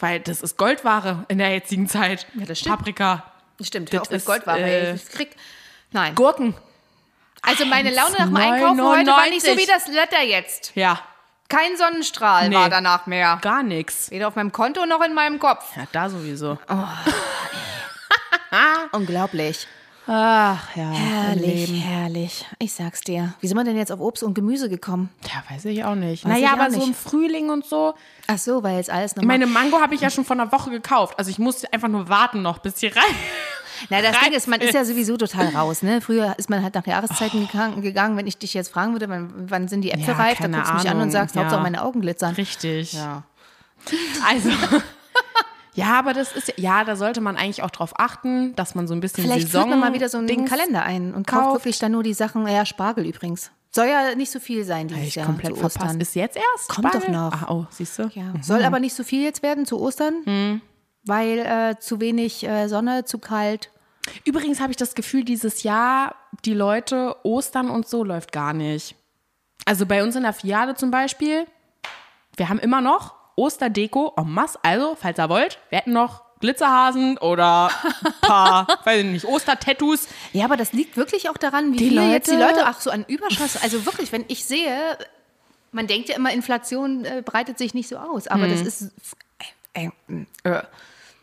Weil 0.00 0.20
das 0.20 0.42
ist 0.42 0.56
Goldware 0.56 1.24
in 1.28 1.38
der 1.38 1.50
jetzigen 1.52 1.88
Zeit. 1.88 2.26
Ja, 2.34 2.46
das 2.46 2.60
stimmt. 2.60 2.76
Paprika. 2.78 3.32
Stimmt, 3.60 3.92
Das 3.92 4.02
auf 4.02 4.10
mit 4.10 4.18
ist, 4.18 4.26
Goldware. 4.26 4.60
äh, 4.60 4.94
ich 4.94 5.08
krieg, 5.08 5.34
nein. 5.90 6.14
Gurken. 6.14 6.54
Also 7.42 7.64
meine 7.66 7.90
Laune 7.94 8.16
nach 8.18 8.26
dem 8.26 8.36
Einkaufen 8.36 8.82
heute 8.82 9.10
war 9.10 9.26
nicht 9.28 9.42
so 9.44 9.52
1,99. 9.52 9.58
wie 9.58 9.66
das 9.66 9.88
Wetter 9.88 10.22
jetzt. 10.22 10.72
Ja, 10.74 11.00
Kein 11.48 11.76
Sonnenstrahl 11.76 12.48
Nee. 12.48 12.54
war 12.56 12.68
danach 12.68 13.06
mehr. 13.06 13.38
gar 13.42 13.62
nichts. 13.62 14.10
Weder 14.10 14.28
auf 14.28 14.34
meinem 14.36 14.52
Konto 14.52 14.84
noch 14.86 15.02
in 15.04 15.14
meinem 15.14 15.38
Kopf. 15.38 15.64
Ja, 15.76 15.84
da 15.92 16.08
sowieso. 16.10 16.58
Unglaublich. 18.92 19.66
Ach 20.08 20.76
ja, 20.76 20.88
Herrlich, 20.88 21.68
Leben. 21.68 21.74
herrlich. 21.80 22.46
Ich 22.60 22.72
sag's 22.72 23.00
dir. 23.00 23.34
Wie 23.40 23.48
sind 23.48 23.56
wir 23.56 23.64
denn 23.64 23.76
jetzt 23.76 23.90
auf 23.90 23.98
Obst 23.98 24.22
und 24.22 24.34
Gemüse 24.34 24.68
gekommen? 24.68 25.08
Ja, 25.24 25.42
weiß 25.52 25.64
ich 25.64 25.82
auch 25.84 25.96
nicht. 25.96 26.24
Weiß 26.24 26.30
naja, 26.32 26.52
aber 26.52 26.70
so 26.70 26.78
nicht. 26.78 26.86
im 26.88 26.94
Frühling 26.94 27.50
und 27.50 27.64
so. 27.66 27.94
Ach 28.28 28.38
so, 28.38 28.62
weil 28.62 28.76
jetzt 28.76 28.88
alles 28.88 29.16
nochmal. 29.16 29.36
meine, 29.38 29.46
Mango 29.48 29.80
habe 29.80 29.96
ich 29.96 30.00
ja 30.02 30.10
schon 30.10 30.24
vor 30.24 30.36
einer 30.36 30.52
Woche 30.52 30.70
gekauft. 30.70 31.18
Also 31.18 31.28
ich 31.32 31.40
musste 31.40 31.72
einfach 31.72 31.88
nur 31.88 32.08
warten 32.08 32.40
noch, 32.42 32.58
bis 32.58 32.78
sie 32.78 32.86
rein. 32.86 33.02
Na, 33.90 34.00
das 34.02 34.18
Ding 34.20 34.32
ist, 34.32 34.48
man 34.48 34.60
ist 34.60 34.74
ja 34.74 34.84
sowieso 34.84 35.16
total 35.16 35.48
raus. 35.48 35.82
Ne? 35.82 36.00
Früher 36.00 36.34
ist 36.38 36.48
man 36.50 36.62
halt 36.62 36.74
nach 36.74 36.86
Jahreszeiten 36.86 37.46
gegangen, 37.46 37.82
gegangen. 37.82 38.16
Wenn 38.16 38.26
ich 38.26 38.38
dich 38.38 38.54
jetzt 38.54 38.68
fragen 38.72 38.92
würde, 38.92 39.08
wann, 39.08 39.32
wann 39.50 39.68
sind 39.68 39.82
die 39.82 39.90
Äpfel 39.90 40.14
Ja, 40.14 40.20
reif, 40.20 40.38
dann 40.38 40.52
guckst 40.52 40.70
du 40.70 40.74
mich 40.76 40.88
an 40.90 41.00
und 41.00 41.10
sagst, 41.10 41.34
ja. 41.34 41.42
Hauptsache 41.42 41.62
meine 41.62 41.82
Augen 41.82 42.00
glitzern. 42.00 42.34
Richtig. 42.34 42.92
Ja. 42.94 43.22
Also. 44.28 44.50
Ja, 45.74 45.98
aber 45.98 46.14
das 46.14 46.32
ist 46.32 46.48
ja, 46.48 46.54
ja, 46.56 46.84
da 46.84 46.96
sollte 46.96 47.20
man 47.20 47.36
eigentlich 47.36 47.62
auch 47.62 47.70
drauf 47.70 47.92
achten, 48.00 48.56
dass 48.56 48.74
man 48.74 48.88
so 48.88 48.94
ein 48.94 49.00
bisschen 49.00 49.24
Vielleicht 49.24 49.48
Saison 49.50 49.68
man 49.68 49.78
mal 49.78 49.92
wieder 49.92 50.08
so 50.08 50.16
einen 50.16 50.26
Dings- 50.26 50.48
Kalender 50.48 50.82
ein 50.82 51.12
und 51.12 51.26
kauft 51.26 51.42
kauft. 51.44 51.54
wirklich 51.56 51.78
dann 51.78 51.92
nur 51.92 52.02
die 52.02 52.14
Sachen, 52.14 52.48
ja, 52.48 52.64
Spargel 52.64 53.04
übrigens. 53.04 53.50
Soll 53.72 53.88
ja 53.88 54.14
nicht 54.14 54.30
so 54.32 54.40
viel 54.40 54.64
sein 54.64 54.88
dieses 54.88 55.02
Ich 55.08 55.14
Jahr 55.16 55.26
komplett 55.26 55.54
zu 55.54 55.60
verpasst. 55.68 56.00
Ist 56.00 56.14
jetzt 56.14 56.36
erst? 56.38 56.70
Kommt 56.70 56.86
doch 56.94 57.02
Spargel? 57.02 57.10
noch. 57.14 57.30
Ah, 57.42 57.46
oh, 57.52 57.66
siehst 57.68 57.98
du? 57.98 58.04
Ja. 58.14 58.32
Soll 58.40 58.64
aber 58.64 58.80
nicht 58.80 58.94
so 58.94 59.04
viel 59.04 59.22
jetzt 59.22 59.42
werden 59.42 59.66
zu 59.66 59.78
Ostern, 59.78 60.62
weil 61.06 61.38
äh, 61.38 61.78
zu 61.78 62.00
wenig 62.00 62.44
äh, 62.46 62.68
Sonne, 62.68 63.04
zu 63.04 63.18
kalt. 63.18 63.70
Übrigens 64.24 64.60
habe 64.60 64.70
ich 64.70 64.76
das 64.76 64.94
Gefühl, 64.94 65.24
dieses 65.24 65.62
Jahr, 65.62 66.14
die 66.44 66.54
Leute, 66.54 67.16
Ostern 67.24 67.70
und 67.70 67.88
so 67.88 68.04
läuft 68.04 68.30
gar 68.32 68.52
nicht. 68.52 68.94
Also 69.64 69.86
bei 69.86 70.02
uns 70.04 70.14
in 70.14 70.22
der 70.22 70.32
Filiale 70.32 70.74
zum 70.76 70.90
Beispiel, 70.90 71.46
wir 72.36 72.48
haben 72.48 72.58
immer 72.60 72.80
noch 72.80 73.14
Osterdeko 73.36 74.12
en 74.16 74.30
masse. 74.30 74.58
Also, 74.62 74.96
falls 75.00 75.18
ihr 75.18 75.28
wollt, 75.28 75.58
wir 75.70 75.78
hätten 75.78 75.92
noch 75.92 76.22
Glitzerhasen 76.40 77.18
oder 77.18 77.70
ein 78.04 78.12
paar, 78.20 78.66
weiß 78.84 79.00
ich 79.04 79.10
nicht, 79.10 79.24
Ostertattoos. 79.24 80.06
Ja, 80.32 80.44
aber 80.44 80.56
das 80.56 80.72
liegt 80.72 80.96
wirklich 80.96 81.28
auch 81.30 81.36
daran, 81.36 81.72
wie 81.72 81.76
Die 81.78 81.88
viele 81.88 82.10
jetzt 82.12 82.30
die 82.30 82.36
Leute- 82.36 82.60
Leute 82.60 82.68
auch 82.70 82.80
so 82.80 82.90
an 82.90 83.04
Überschuss. 83.08 83.56
Also 83.62 83.84
wirklich, 83.86 84.12
wenn 84.12 84.24
ich 84.28 84.44
sehe, 84.44 84.98
man 85.72 85.86
denkt 85.86 86.08
ja 86.10 86.16
immer, 86.16 86.32
Inflation 86.32 87.04
äh, 87.04 87.22
breitet 87.24 87.58
sich 87.58 87.74
nicht 87.74 87.88
so 87.88 87.96
aus, 87.96 88.28
aber 88.28 88.46
das 88.48 88.60
ist. 88.60 88.92
Äh, 89.74 89.90
äh, 90.44 90.62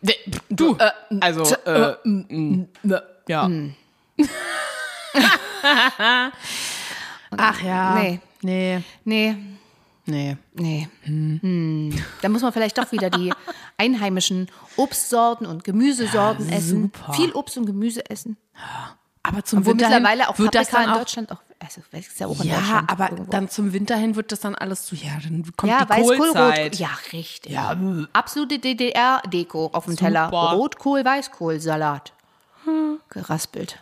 äh, 0.03 0.13
Du, 0.49 0.77
also, 1.19 1.55
äh, 1.65 1.95
mm, 2.03 2.67
ja. 3.27 3.49
Ach 7.37 7.61
ja. 7.61 7.95
Nee. 7.95 8.19
Nee, 8.43 8.83
nee, 9.05 9.35
nee. 10.05 10.37
nee. 10.53 10.89
Hm. 11.03 11.93
Da 12.21 12.29
muss 12.29 12.41
man 12.41 12.51
vielleicht 12.51 12.77
doch 12.77 12.91
wieder 12.91 13.09
die 13.09 13.33
einheimischen 13.77 14.51
Obstsorten 14.75 15.47
und 15.47 15.63
Gemüsesorten 15.63 16.49
essen. 16.49 16.91
super. 16.93 17.13
Viel 17.13 17.31
Obst 17.31 17.57
und 17.57 17.65
Gemüse 17.65 18.09
essen. 18.09 18.37
Aber 19.23 19.43
zum 19.45 19.63
hin 19.63 19.77
mittlerweile 19.77 20.27
auch 20.27 20.37
wird 20.37 20.53
das 20.53 20.69
Paprika 20.69 20.91
in 20.91 20.99
Deutschland 20.99 21.31
auch. 21.31 21.41
Also, 21.63 21.81
das 21.91 22.07
ist 22.07 22.19
ja 22.19 22.27
auch 22.27 22.39
in 22.41 22.47
Ja, 22.49 22.57
Deutschland. 22.57 22.89
aber 22.91 23.09
irgendwo. 23.11 23.31
dann 23.31 23.49
zum 23.49 23.71
Winter 23.73 23.95
hin 23.95 24.15
wird 24.17 24.31
das 24.33 24.41
dann 24.41 24.53
alles 24.55 24.85
zu, 24.85 24.95
ja, 24.95 25.11
dann 25.23 25.43
kommt 25.55 25.71
Ja, 25.71 25.85
die 25.85 25.89
Weißkohl, 25.91 26.17
Kohlzeit. 26.17 26.73
Rot. 26.73 26.75
Ja, 26.79 26.89
richtig. 27.13 27.51
Ja, 27.53 27.77
Absolute 28.11 28.59
DDR-Deko 28.59 29.67
auf 29.73 29.85
dem 29.85 29.95
Teller. 29.95 30.29
Rotkohl, 30.29 31.05
Weißkohl, 31.05 31.59
Salat. 31.61 32.11
Geraspelt. 33.09 33.81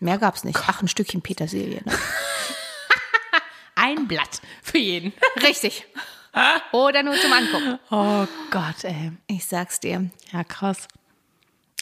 Mehr 0.00 0.18
gab's 0.18 0.44
nicht. 0.44 0.58
Ach, 0.66 0.82
ein 0.82 0.88
Stückchen 0.88 1.22
Petersilie. 1.22 1.82
Ne? 1.84 1.92
ein 3.74 4.06
Blatt 4.08 4.40
für 4.62 4.78
jeden. 4.78 5.12
Richtig. 5.42 5.86
Oder 6.72 7.02
nur 7.02 7.14
zum 7.16 7.32
Angucken. 7.32 7.78
Oh 7.90 8.26
Gott, 8.50 8.84
ey. 8.84 9.12
Ich 9.26 9.44
sag's 9.46 9.80
dir. 9.80 10.10
Ja, 10.32 10.44
krass. 10.44 10.88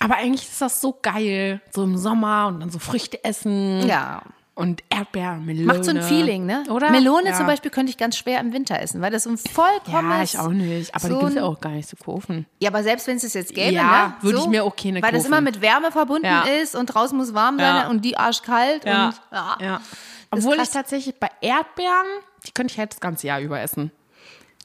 Aber 0.00 0.16
eigentlich 0.16 0.48
ist 0.48 0.60
das 0.60 0.80
so 0.80 0.98
geil. 1.00 1.60
So 1.72 1.84
im 1.84 1.96
Sommer 1.96 2.48
und 2.48 2.60
dann 2.60 2.70
so 2.70 2.78
Früchte 2.78 3.22
essen. 3.22 3.86
Ja. 3.86 4.22
Und 4.54 4.82
Erdbeeren, 4.90 5.46
Melone. 5.46 5.66
Macht 5.66 5.84
so 5.84 5.90
ein 5.90 6.02
Feeling, 6.02 6.44
ne? 6.44 6.64
Oder? 6.68 6.90
Melone 6.90 7.30
ja. 7.30 7.36
zum 7.36 7.46
Beispiel 7.46 7.70
könnte 7.70 7.90
ich 7.90 7.96
ganz 7.96 8.16
schwer 8.18 8.40
im 8.40 8.52
Winter 8.52 8.78
essen, 8.80 9.00
weil 9.00 9.10
das 9.10 9.22
so 9.24 9.30
ein 9.30 9.38
vollkommenes... 9.38 10.32
Ja, 10.32 10.40
ich 10.40 10.46
auch 10.46 10.50
nicht. 10.50 10.94
Aber 10.94 11.08
so 11.08 11.14
die 11.14 11.14
gibt 11.20 11.28
es 11.30 11.34
ja 11.36 11.44
auch 11.44 11.60
gar 11.60 11.70
nicht 11.70 11.88
zu 11.88 11.96
kaufen. 11.96 12.46
Ja, 12.58 12.68
aber 12.68 12.82
selbst 12.82 13.06
wenn 13.06 13.16
es 13.16 13.24
es 13.24 13.32
jetzt 13.34 13.54
gäbe, 13.54 13.72
Ja, 13.72 14.08
ne? 14.08 14.14
würde 14.20 14.38
ich 14.40 14.46
mir 14.48 14.64
auch 14.64 14.76
keine 14.76 15.00
Weil 15.02 15.12
das 15.12 15.22
kaufen. 15.22 15.32
immer 15.32 15.40
mit 15.40 15.62
Wärme 15.62 15.90
verbunden 15.92 16.26
Ja. 16.26 16.42
ist 16.42 16.74
und 16.74 16.86
draußen 16.86 17.16
muss 17.16 17.32
warm 17.32 17.56
sein 17.58 17.74
Ja. 17.76 17.88
und 17.88 18.04
die 18.04 18.18
arschkalt 18.18 18.84
und 18.84 18.90
ja. 18.90 19.14
ja. 19.60 19.76
ist 19.76 19.82
Obwohl 20.30 20.60
ich 20.60 20.68
tatsächlich 20.68 21.14
bei 21.18 21.30
Erdbeeren, 21.40 22.06
die 22.46 22.52
könnte 22.52 22.72
ich 22.72 22.78
halt 22.78 22.92
das 22.92 23.00
ganze 23.00 23.28
Jahr 23.28 23.40
über 23.40 23.60
essen. 23.60 23.92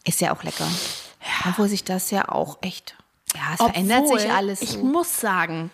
Ist 0.03 0.19
ja 0.19 0.35
auch 0.35 0.43
lecker. 0.43 0.67
Obwohl 1.47 1.69
sich 1.69 1.83
das 1.83 2.11
ja 2.11 2.27
auch 2.29 2.57
echt. 2.61 2.95
Ja, 3.33 3.41
es 3.53 3.57
verändert 3.57 4.07
sich 4.07 4.17
Obwohl, 4.25 4.31
alles. 4.35 4.61
Ich 4.61 4.71
so. 4.71 4.83
muss 4.83 5.19
sagen, 5.19 5.71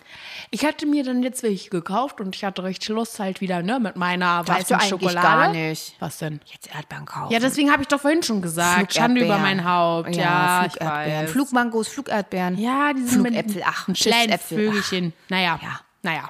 ich 0.54 0.64
hatte 0.66 0.86
mir 0.86 1.02
dann 1.02 1.22
jetzt 1.22 1.42
welche 1.42 1.70
gekauft 1.70 2.20
und 2.20 2.36
ich 2.36 2.44
hatte 2.44 2.62
richtig 2.62 2.90
Lust 2.90 3.18
halt 3.18 3.40
wieder, 3.40 3.62
ne, 3.62 3.80
mit 3.80 3.96
meiner 3.96 4.44
Darfst 4.44 4.70
du 4.70 4.74
weißen 4.74 4.76
eigentlich 4.76 4.90
Schokolade. 5.10 5.26
gar 5.26 5.48
nicht. 5.52 5.96
Was 5.98 6.18
denn? 6.18 6.40
Jetzt 6.44 6.72
Erdbeeren 6.74 7.06
kaufen. 7.06 7.32
Ja, 7.32 7.38
deswegen 7.40 7.72
habe 7.72 7.82
ich 7.82 7.88
doch 7.88 8.00
vorhin 8.00 8.22
schon 8.22 8.42
gesagt. 8.42 8.94
Schande 8.94 9.24
über 9.24 9.38
mein 9.38 9.64
Haupt. 9.64 10.14
Ja, 10.14 10.66
ich 10.66 10.72
Flugerdbeeren. 10.74 11.28
Flugmangos, 11.28 11.88
Flugerdbeeren. 11.88 12.58
ja, 12.58 12.92
die 12.92 13.02
sind 13.02 13.22
mit 13.22 13.32
Flugäpfel, 13.32 13.62
ach, 13.66 13.88
ein 13.88 13.96
Schiffsäpfel, 13.96 14.58
Vögelchen. 14.70 15.12
Naja, 15.28 15.58
Ja. 15.62 15.80
naja. 16.02 16.28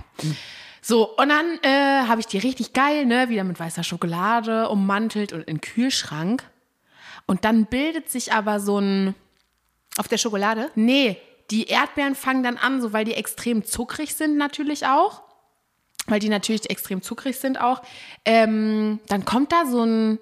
So, 0.81 1.09
und 1.17 1.29
dann 1.29 1.59
äh, 1.63 2.07
habe 2.09 2.21
ich 2.21 2.27
die 2.27 2.39
richtig 2.39 2.73
geil, 2.73 3.07
ne, 3.07 3.29
wieder 3.29 3.45
mit 3.45 3.59
weißer 3.61 3.85
Schokolade 3.85 4.69
ummantelt 4.69 5.33
und 5.33 5.41
in 5.41 5.57
den 5.57 5.61
Kühlschrank. 5.61 6.43
Und 7.27 7.45
dann 7.45 7.67
bildet 7.67 8.11
sich 8.11 8.33
aber 8.33 8.59
so 8.61 8.79
ein, 8.81 9.15
Auf 9.97 10.09
der 10.09 10.19
Schokolade? 10.19 10.71
Nee, 10.75 11.19
die 11.51 11.65
Erdbeeren 11.65 12.15
fangen 12.15 12.43
dann 12.43 12.57
an, 12.57 12.81
so 12.81 12.93
weil 12.93 13.05
die 13.05 13.15
extrem 13.15 13.65
zuckrig 13.65 14.15
sind 14.15 14.37
natürlich 14.37 14.87
auch. 14.87 15.23
Weil 16.07 16.19
die 16.19 16.29
natürlich 16.29 16.69
extrem 16.69 17.03
zuckrig 17.03 17.39
sind 17.39 17.61
auch. 17.61 17.83
Ähm, 18.25 19.01
dann 19.07 19.25
kommt 19.25 19.53
da 19.53 19.67
so 19.67 19.85
ein, 19.85 20.19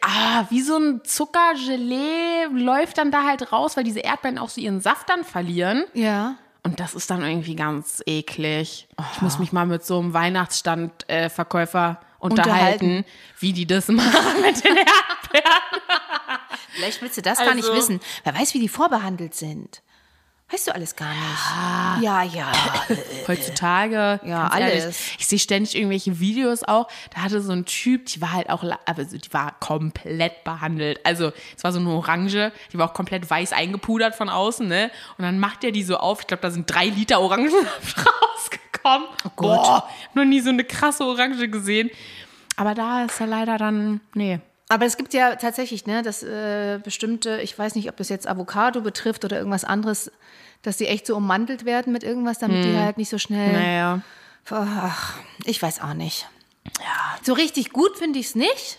ah, 0.00 0.46
wie 0.50 0.60
so 0.60 0.76
ein 0.76 1.02
Zuckergelee 1.04 2.44
läuft 2.52 2.98
dann 2.98 3.10
da 3.10 3.24
halt 3.24 3.52
raus, 3.52 3.76
weil 3.76 3.84
diese 3.84 4.00
Erdbeeren 4.00 4.38
auch 4.38 4.48
so 4.48 4.60
ihren 4.60 4.80
Saft 4.80 5.08
dann 5.08 5.24
verlieren. 5.24 5.84
Ja. 5.94 6.36
Und 6.62 6.80
das 6.80 6.94
ist 6.94 7.10
dann 7.10 7.22
irgendwie 7.22 7.56
ganz 7.56 8.02
eklig. 8.06 8.88
Ich 9.14 9.22
muss 9.22 9.38
mich 9.38 9.52
mal 9.52 9.66
mit 9.66 9.84
so 9.84 9.98
einem 9.98 10.12
Weihnachtsstandverkäufer 10.12 11.98
äh, 12.00 12.07
unterhalten, 12.18 12.84
Unterhalten. 12.98 13.04
wie 13.38 13.52
die 13.52 13.66
das 13.66 13.88
machen 13.88 14.40
mit 14.42 14.64
den 14.64 14.76
Erdbeeren. 14.76 15.82
Vielleicht 16.72 17.02
willst 17.02 17.16
du 17.16 17.22
das 17.22 17.38
gar 17.38 17.54
nicht 17.54 17.68
Also- 17.68 17.76
wissen. 17.78 18.00
Wer 18.24 18.34
weiß, 18.38 18.54
wie 18.54 18.60
die 18.60 18.68
vorbehandelt 18.68 19.34
sind. 19.34 19.82
Weißt 20.50 20.66
du 20.66 20.74
alles 20.74 20.96
gar 20.96 21.10
nicht. 21.12 22.02
Ja, 22.02 22.22
ja. 22.22 22.50
heutzutage. 23.28 24.18
Ja, 24.24 24.48
ganz 24.48 24.54
ehrlich, 24.60 24.82
alles. 24.82 25.00
Ich 25.18 25.26
sehe 25.26 25.38
ständig 25.38 25.76
irgendwelche 25.76 26.20
Videos 26.20 26.62
auch. 26.62 26.88
Da 27.14 27.20
hatte 27.20 27.42
so 27.42 27.52
ein 27.52 27.66
Typ, 27.66 28.06
die 28.06 28.22
war 28.22 28.32
halt 28.32 28.48
auch, 28.48 28.64
also 28.86 29.18
die 29.18 29.32
war 29.34 29.58
komplett 29.60 30.44
behandelt. 30.44 31.04
Also 31.04 31.32
es 31.54 31.64
war 31.64 31.72
so 31.72 31.78
eine 31.80 31.90
Orange, 31.90 32.50
die 32.72 32.78
war 32.78 32.88
auch 32.88 32.94
komplett 32.94 33.28
weiß 33.28 33.52
eingepudert 33.52 34.14
von 34.14 34.30
außen, 34.30 34.66
ne? 34.66 34.90
Und 35.18 35.24
dann 35.24 35.38
macht 35.38 35.64
er 35.64 35.70
die 35.70 35.82
so 35.82 35.98
auf. 35.98 36.20
Ich 36.22 36.26
glaube, 36.26 36.40
da 36.40 36.50
sind 36.50 36.64
drei 36.72 36.86
Liter 36.86 37.20
Orangensaft 37.20 37.98
rausgekommen. 37.98 38.67
Oh 38.84 39.30
Gott. 39.36 39.62
Boah, 39.62 39.88
noch 40.14 40.24
nie 40.24 40.40
so 40.40 40.50
eine 40.50 40.64
krasse 40.64 41.04
Orange 41.04 41.48
gesehen. 41.48 41.90
Aber 42.56 42.74
da 42.74 43.04
ist 43.04 43.20
er 43.20 43.26
leider 43.26 43.58
dann, 43.58 44.00
nee. 44.14 44.40
Aber 44.68 44.84
es 44.84 44.96
gibt 44.96 45.14
ja 45.14 45.36
tatsächlich, 45.36 45.86
ne, 45.86 46.02
dass 46.02 46.22
äh, 46.22 46.78
bestimmte, 46.82 47.40
ich 47.40 47.58
weiß 47.58 47.74
nicht, 47.74 47.88
ob 47.88 47.96
das 47.96 48.08
jetzt 48.08 48.28
Avocado 48.28 48.80
betrifft 48.80 49.24
oder 49.24 49.38
irgendwas 49.38 49.64
anderes, 49.64 50.10
dass 50.62 50.76
die 50.76 50.86
echt 50.86 51.06
so 51.06 51.16
ummantelt 51.16 51.64
werden 51.64 51.92
mit 51.92 52.02
irgendwas, 52.02 52.38
damit 52.38 52.64
die 52.64 52.76
halt 52.76 52.98
nicht 52.98 53.08
so 53.08 53.18
schnell. 53.18 53.52
Naja. 53.52 54.00
Ach, 54.50 55.14
ich 55.44 55.62
weiß 55.62 55.80
auch 55.80 55.94
nicht. 55.94 56.28
Ja. 56.80 57.18
So 57.22 57.32
richtig 57.32 57.70
gut 57.70 57.96
finde 57.96 58.18
ich 58.18 58.26
es 58.26 58.34
nicht. 58.34 58.78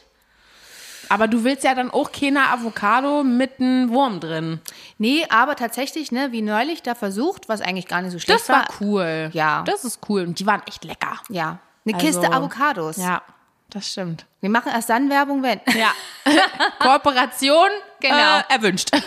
Aber 1.09 1.27
du 1.27 1.43
willst 1.43 1.63
ja 1.63 1.73
dann 1.75 1.89
auch 1.91 2.11
keine 2.11 2.49
Avocado 2.49 3.23
mit 3.23 3.59
einem 3.59 3.89
Wurm 3.89 4.19
drin. 4.19 4.61
Nee, 4.97 5.25
aber 5.29 5.55
tatsächlich, 5.55 6.11
ne, 6.11 6.31
wie 6.31 6.41
neulich 6.41 6.83
da 6.83 6.95
versucht, 6.95 7.49
was 7.49 7.61
eigentlich 7.61 7.87
gar 7.87 8.01
nicht 8.01 8.11
so 8.11 8.19
schlecht 8.19 8.41
Das 8.41 8.49
war 8.49 8.65
cool. 8.79 9.29
Ja. 9.33 9.63
Das 9.63 9.83
ist 9.85 9.99
cool. 10.09 10.21
Und 10.21 10.39
die 10.39 10.45
waren 10.45 10.61
echt 10.67 10.83
lecker. 10.85 11.19
Ja. 11.29 11.59
Eine 11.85 11.95
Also- 11.95 12.05
Kiste 12.05 12.31
Avocados. 12.31 12.97
Ja, 12.97 13.21
das 13.69 13.87
stimmt. 13.91 14.25
Wir 14.41 14.49
machen 14.49 14.71
erst 14.71 14.89
dann 14.89 15.09
Werbung, 15.09 15.41
wenn. 15.43 15.59
Ja. 15.75 15.91
Kooperation 16.79 17.69
Genau. 17.99 18.37
äh, 18.39 18.43
erwünscht. 18.49 18.91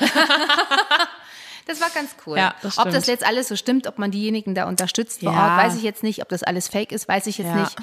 Das 1.65 1.81
war 1.81 1.91
ganz 1.91 2.17
cool. 2.27 2.37
Ja, 2.37 2.55
das 2.61 2.77
ob 2.77 2.91
das 2.91 3.07
jetzt 3.07 3.25
alles 3.25 3.47
so 3.47 3.55
stimmt, 3.55 3.87
ob 3.87 3.97
man 3.97 4.11
diejenigen 4.11 4.53
da 4.55 4.67
unterstützt 4.67 5.21
vor 5.21 5.33
Ja. 5.33 5.45
Ort, 5.57 5.65
weiß 5.65 5.77
ich 5.77 5.83
jetzt 5.85 6.03
nicht. 6.03 6.21
Ob 6.21 6.29
das 6.29 6.43
alles 6.43 6.67
fake 6.69 6.91
ist, 6.91 7.07
weiß 7.07 7.29
ich 7.29 7.39
jetzt 7.39 7.47
Ja. 7.51 7.55
nicht. 7.55 7.77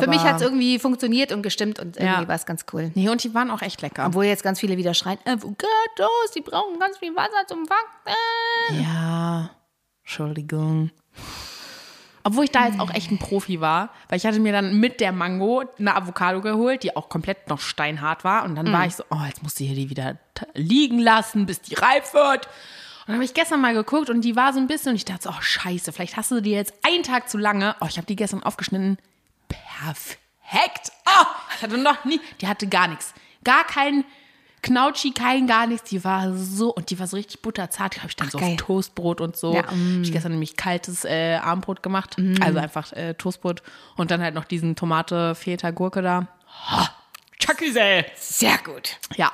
Für 0.00 0.06
mich 0.06 0.20
hat 0.20 0.36
es 0.36 0.42
irgendwie 0.42 0.78
funktioniert 0.78 1.30
und 1.30 1.42
gestimmt 1.42 1.78
und 1.78 1.96
irgendwie 1.98 2.22
Ja. 2.22 2.28
war 2.28 2.34
es 2.34 2.46
ganz 2.46 2.64
cool. 2.72 2.90
Nee, 2.94 3.08
und 3.10 3.22
die 3.22 3.34
waren 3.34 3.50
auch 3.50 3.60
echt 3.60 3.82
lecker. 3.82 4.06
Obwohl 4.06 4.24
jetzt 4.24 4.42
ganz 4.42 4.58
viele 4.60 4.76
wieder 4.78 4.94
schreien, 4.94 5.18
Avocados, 5.26 6.30
die 6.34 6.40
brauchen 6.40 6.78
ganz 6.78 6.96
viel 6.98 7.14
Wasser 7.14 7.46
zum 7.46 7.68
Wachsen. 7.68 8.82
Ja, 8.82 9.50
Entschuldigung. 10.02 10.90
Obwohl 12.26 12.44
ich 12.44 12.50
da 12.50 12.66
jetzt 12.66 12.80
auch 12.80 12.90
echt 12.94 13.10
ein 13.10 13.18
Profi 13.18 13.60
war, 13.60 13.90
weil 14.08 14.16
ich 14.16 14.24
hatte 14.24 14.40
mir 14.40 14.52
dann 14.52 14.80
mit 14.80 15.00
der 15.00 15.12
Mango 15.12 15.62
eine 15.78 15.94
Avocado 15.94 16.40
geholt, 16.40 16.82
die 16.82 16.96
auch 16.96 17.10
komplett 17.10 17.50
noch 17.50 17.60
steinhart 17.60 18.24
war. 18.24 18.44
Und 18.44 18.54
dann 18.54 18.72
war 18.72 18.86
ich 18.86 18.94
so, 18.96 19.04
oh, 19.10 19.20
jetzt 19.26 19.42
musst 19.42 19.60
du 19.60 19.64
hier 19.64 19.74
die 19.74 19.90
wieder 19.90 20.16
liegen 20.54 20.98
lassen, 21.00 21.44
bis 21.44 21.60
die 21.60 21.74
reif 21.74 22.14
wird. 22.14 22.46
Und 22.46 23.08
dann 23.08 23.16
habe 23.16 23.24
ich 23.26 23.34
gestern 23.34 23.60
mal 23.60 23.74
geguckt 23.74 24.08
und 24.08 24.22
die 24.22 24.34
war 24.36 24.54
so 24.54 24.58
ein 24.58 24.66
bisschen 24.66 24.90
und 24.92 24.96
ich 24.96 25.04
dachte 25.04 25.24
so, 25.24 25.30
oh 25.30 25.40
scheiße, 25.42 25.92
vielleicht 25.92 26.16
hast 26.16 26.30
du 26.30 26.40
die 26.40 26.52
jetzt 26.52 26.72
einen 26.82 27.02
Tag 27.02 27.28
zu 27.28 27.36
lange. 27.36 27.76
Oh, 27.82 27.86
ich 27.86 27.98
habe 27.98 28.06
die 28.06 28.16
gestern 28.16 28.42
aufgeschnitten. 28.42 28.96
Perfekt. 29.78 30.92
Oh, 31.06 31.24
ich 31.56 31.62
hatte 31.62 31.78
noch 31.78 32.04
nie, 32.04 32.20
die 32.40 32.46
hatte 32.46 32.66
gar 32.66 32.88
nichts. 32.88 33.14
Gar 33.44 33.64
kein 33.64 34.04
Knautschi, 34.62 35.12
kein 35.12 35.46
gar 35.46 35.66
nichts. 35.66 35.90
Die 35.90 36.02
war 36.04 36.32
so, 36.34 36.72
und 36.74 36.90
die 36.90 36.98
war 36.98 37.06
so 37.06 37.16
richtig 37.16 37.42
butterzart. 37.42 37.96
Die 37.96 37.98
habe 38.00 38.08
ich 38.08 38.16
dann 38.16 38.28
Ach, 38.28 38.32
so 38.32 38.38
geil. 38.38 38.52
auf 38.52 38.56
Toastbrot 38.56 39.20
und 39.20 39.36
so. 39.36 39.54
Ja, 39.54 39.64
Hab 39.66 39.72
ich 40.02 40.10
gestern 40.12 40.32
nämlich 40.32 40.56
kaltes 40.56 41.04
äh, 41.04 41.34
Armbrot 41.42 41.82
gemacht. 41.82 42.16
Also 42.40 42.58
einfach 42.58 42.92
äh, 42.92 43.14
Toastbrot. 43.14 43.62
Und 43.96 44.10
dann 44.10 44.22
halt 44.22 44.34
noch 44.34 44.44
diesen 44.44 44.74
Tomate, 44.76 45.34
Feta, 45.34 45.70
Gurke 45.70 46.00
da. 46.00 46.28
Oh, 46.72 46.86
Chaküsel. 47.38 48.06
Sehr 48.16 48.56
gut. 48.58 48.96
Ja. 49.16 49.30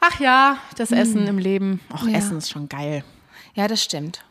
Ach 0.00 0.20
ja, 0.20 0.58
das 0.76 0.90
Essen 0.90 1.26
im 1.26 1.38
Leben. 1.38 1.80
Auch 1.94 2.02
Ja. 2.06 2.18
Essen 2.18 2.36
ist 2.38 2.50
schon 2.50 2.68
geil. 2.68 3.04
Ja, 3.54 3.68
das 3.68 3.82
stimmt. 3.82 4.24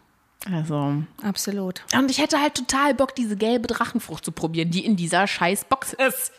Also. 0.52 1.04
Absolut. 1.22 1.82
Und 1.94 2.10
ich 2.10 2.18
hätte 2.20 2.40
halt 2.42 2.56
total 2.56 2.94
Bock, 2.96 3.14
diese 3.16 3.36
gelbe 3.36 3.68
Drachenfrucht 3.68 4.26
zu 4.26 4.32
probieren, 4.32 4.72
die 4.72 4.86
in 4.86 4.96
dieser 4.96 5.28
scheiß 5.28 5.66
Box 5.66 5.94
ist. 5.94 6.32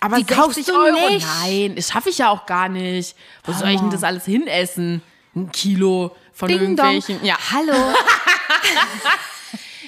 Aber 0.00 0.16
Die 0.16 0.24
kaufst 0.24 0.56
60 0.56 0.66
du 0.74 0.80
Euro? 0.80 1.08
nicht. 1.10 1.26
Nein, 1.42 1.76
das 1.76 1.88
schaffe 1.92 2.10
ich 2.10 2.18
ja 2.18 2.30
auch 2.30 2.46
gar 2.46 2.68
nicht. 2.68 3.16
Wo 3.44 3.52
soll 3.52 3.68
ich 3.70 3.80
denn 3.80 3.90
das 3.90 4.02
alles 4.04 4.24
hinessen? 4.24 5.02
Ein 5.34 5.50
Kilo 5.52 6.16
von 6.32 6.48
Ding 6.48 6.58
dong. 6.76 6.86
irgendwelchen. 6.86 7.24
Ja, 7.24 7.36
Hallo. 7.52 7.72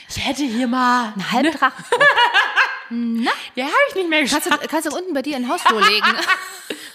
ich 0.08 0.25
hätte 0.26 0.42
hier 0.44 0.66
mal. 0.68 1.12
Ein 1.16 1.32
Halbdrachen. 1.32 1.84
Ja, 3.54 3.66
habe 3.66 3.72
ich 3.90 3.94
nicht 3.94 4.08
mehr 4.10 4.22
geschafft. 4.22 4.49
Kannst 4.49 4.64
du, 4.64 4.68
kannst 4.68 4.88
du 4.90 4.96
unten 4.96 5.14
bei 5.14 5.22
dir 5.22 5.37
in 5.37 5.44
den 5.44 5.49
Hausflur 5.52 5.80
legen. 5.80 6.04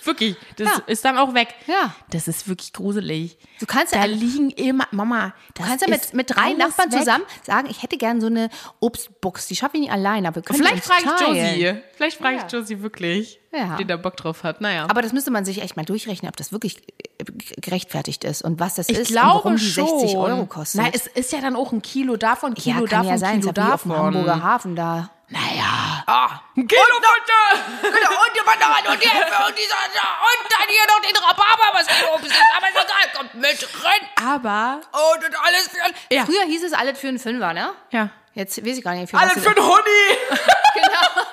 Wirklich, 0.06 0.36
das 0.58 0.68
Ja. 0.68 0.84
ist 0.88 1.04
dann 1.06 1.18
auch 1.18 1.34
weg. 1.34 1.50
Ja. 1.68 1.94
Das 2.12 2.28
ist 2.28 2.48
wirklich 2.48 2.72
gruselig. 2.74 3.38
Du 3.60 3.66
kannst 3.66 3.94
ja, 3.94 4.02
Da 4.02 4.08
du 4.08 4.14
liegen 4.14 4.52
immer, 4.52 4.88
Mama, 4.92 5.34
das 5.54 5.68
kannst 5.68 5.86
ja 5.86 5.90
mit, 5.92 6.14
mit 6.14 6.30
drei 6.36 6.54
Nachbarn 6.54 6.92
weg. 6.92 7.00
zusammen 7.00 7.24
sagen, 7.44 7.68
ich 7.70 7.82
hätte 7.84 7.98
gern 7.98 8.22
so 8.22 8.28
eine 8.28 8.50
Obstbox. 8.80 9.48
Die 9.48 9.56
schaffe 9.56 9.78
ich 9.78 9.82
nicht 9.82 9.92
alleine, 9.92 10.28
aber 10.28 10.36
wir 10.38 10.44
können 10.44 10.60
Vielleicht 10.64 10.86
frage 10.86 11.04
ich. 11.06 11.22
Josie. 11.22 11.82
Vielleicht 11.96 12.18
frage 12.18 12.38
Ja. 12.38 12.46
ich 12.46 12.52
Josie 12.52 12.82
wirklich, 12.82 13.40
Ja. 13.54 13.78
die 13.78 13.86
da 13.86 13.98
Bock 13.98 14.16
drauf 14.18 14.44
hat. 14.44 14.62
Naja. 14.62 14.86
Aber 14.90 15.02
das 15.02 15.14
müsste 15.14 15.32
man 15.32 15.46
sich 15.46 15.62
echt 15.62 15.76
mal 15.78 15.86
durchrechnen, 15.86 16.30
ob 16.30 16.38
das 16.38 16.52
wirklich 16.52 16.78
äh, 17.18 17.24
gerechtfertigt 17.62 18.24
ist 18.24 18.42
und 18.44 18.60
was 18.60 18.76
das 18.76 18.90
ich 18.90 18.98
ist 19.00 19.08
glaube 19.08 19.38
und 19.38 19.44
warum 19.46 19.56
die 19.58 19.64
schon. 19.66 20.00
60 20.00 20.18
Euro 20.18 20.46
kostet. 20.46 20.82
Nein, 20.82 20.92
es 20.94 21.08
ist 21.08 21.32
ja 21.32 21.42
dann 21.42 21.56
auch 21.56 21.72
ein 21.72 21.82
Kilo 21.82 22.16
davon, 22.18 22.54
ja, 22.58 22.62
Kilo 22.64 22.80
kann 22.86 22.90
davon, 22.90 23.08
ja 23.08 23.18
sein, 23.18 23.40
Kilo 23.42 23.54
ja 23.56 23.68
wie 23.68 23.72
auf 23.74 23.82
dem 23.84 23.90
davon. 23.92 24.06
Hamburger 24.06 24.44
Hafen 24.44 24.76
da. 24.76 25.10
Naja. 25.30 25.85
Ah. 26.08 26.40
Ein 26.56 26.68
Kilo 26.68 26.82
bitte! 27.00 27.88
und 27.88 28.36
die 28.36 28.46
Bananen 28.46 28.88
und 28.88 29.02
die 29.04 29.08
Äpfel 29.08 29.48
und 29.48 29.58
dieser 29.58 29.76
und 29.76 30.52
dann 30.52 30.68
hier 30.68 30.86
noch 30.88 31.02
den 31.02 31.16
Rhabarber, 31.16 31.80
was 31.80 31.88
hier 31.90 32.14
oben 32.14 32.26
ist, 32.26 32.36
aber 32.56 32.68
ist 32.68 32.76
egal, 32.76 33.12
kommt 33.16 33.34
mit 33.34 33.70
rein. 33.84 34.10
Aber, 34.24 34.82
Und 34.92 35.24
das 35.24 35.40
alles 35.42 35.68
für 35.70 35.84
ein... 35.84 35.94
Ja. 36.12 36.26
Früher 36.26 36.44
hieß 36.44 36.64
es 36.64 36.74
alles 36.74 37.00
für 37.00 37.08
einen 37.08 37.20
Fünfer, 37.20 37.54
ne? 37.54 37.74
ja. 37.92 38.10
Jetzt 38.36 38.66
weiß 38.66 38.78
ich 38.78 38.84
gar 38.84 38.94
nicht, 38.94 39.10
für 39.10 39.18
Alles 39.18 39.38
was 39.38 39.44
für 39.44 39.50
einen 39.50 39.66
Hoodie! 39.66 40.18
Genau. 40.76 41.24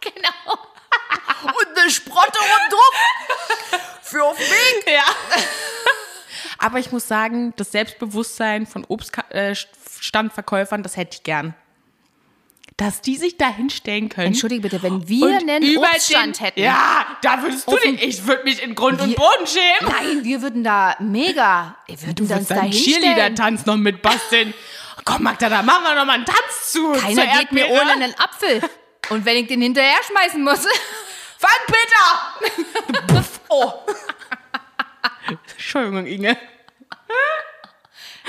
genau. 0.00 0.58
Und 1.42 1.78
eine 1.78 1.90
Sprotte 1.90 2.38
drauf. 2.70 3.80
Für 4.02 4.24
auf 4.24 4.36
den 4.36 4.46
Weg. 4.46 4.92
Ja. 4.92 5.04
Aber 6.58 6.78
ich 6.78 6.92
muss 6.92 7.08
sagen, 7.08 7.54
das 7.56 7.72
Selbstbewusstsein 7.72 8.66
von 8.66 8.84
Obststandverkäufern, 8.84 10.82
das 10.82 10.96
hätte 10.96 11.16
ich 11.16 11.22
gern. 11.22 11.54
Dass 12.76 13.00
die 13.00 13.16
sich 13.16 13.36
da 13.36 13.48
hinstellen 13.48 14.08
können. 14.08 14.28
Entschuldige 14.28 14.62
bitte, 14.62 14.82
wenn 14.82 15.08
wir 15.08 15.26
und 15.26 15.48
einen 15.48 15.78
Obststand 15.78 16.38
den, 16.40 16.44
hätten. 16.44 16.60
Ja, 16.60 17.06
da 17.22 17.40
würdest 17.42 17.68
du 17.70 17.76
den. 17.76 17.96
Ich 17.98 18.26
würde 18.26 18.42
mich 18.42 18.60
in 18.60 18.74
Grund 18.74 19.00
und 19.00 19.10
Wir- 19.10 19.16
Boden 19.16 19.46
schämen. 19.46 19.92
Nein, 19.92 20.24
wir 20.24 20.42
würden 20.42 20.64
da 20.64 20.96
mega. 20.98 21.76
Wir 21.86 22.02
würden 22.02 22.14
Du 22.26 22.34
uns 22.34 22.48
da 22.48 22.62
hinstellen. 22.62 23.02
Cheerleader-Tanz 23.02 23.66
noch 23.66 23.76
mitbasteln. 23.76 24.52
Komm, 25.04 25.22
Magda, 25.22 25.48
da 25.48 25.62
machen 25.62 25.84
wir 25.84 25.94
noch 25.94 26.04
mal 26.04 26.14
einen 26.14 26.24
Tanz 26.24 26.72
zu. 26.72 26.92
Keiner 26.92 27.26
geht 27.38 27.52
mir 27.52 27.68
ohne 27.68 27.92
einen 27.92 28.14
Apfel. 28.18 28.60
Und 29.10 29.24
wenn 29.24 29.36
ich 29.36 29.46
den 29.46 29.60
hinterher 29.62 29.98
schmeißen 30.10 30.42
muss. 30.42 30.66
Fang 31.38 31.66
Peter! 31.66 33.24
Oh. 33.50 33.72
Entschuldigung, 35.28 36.06
Inge. 36.06 36.36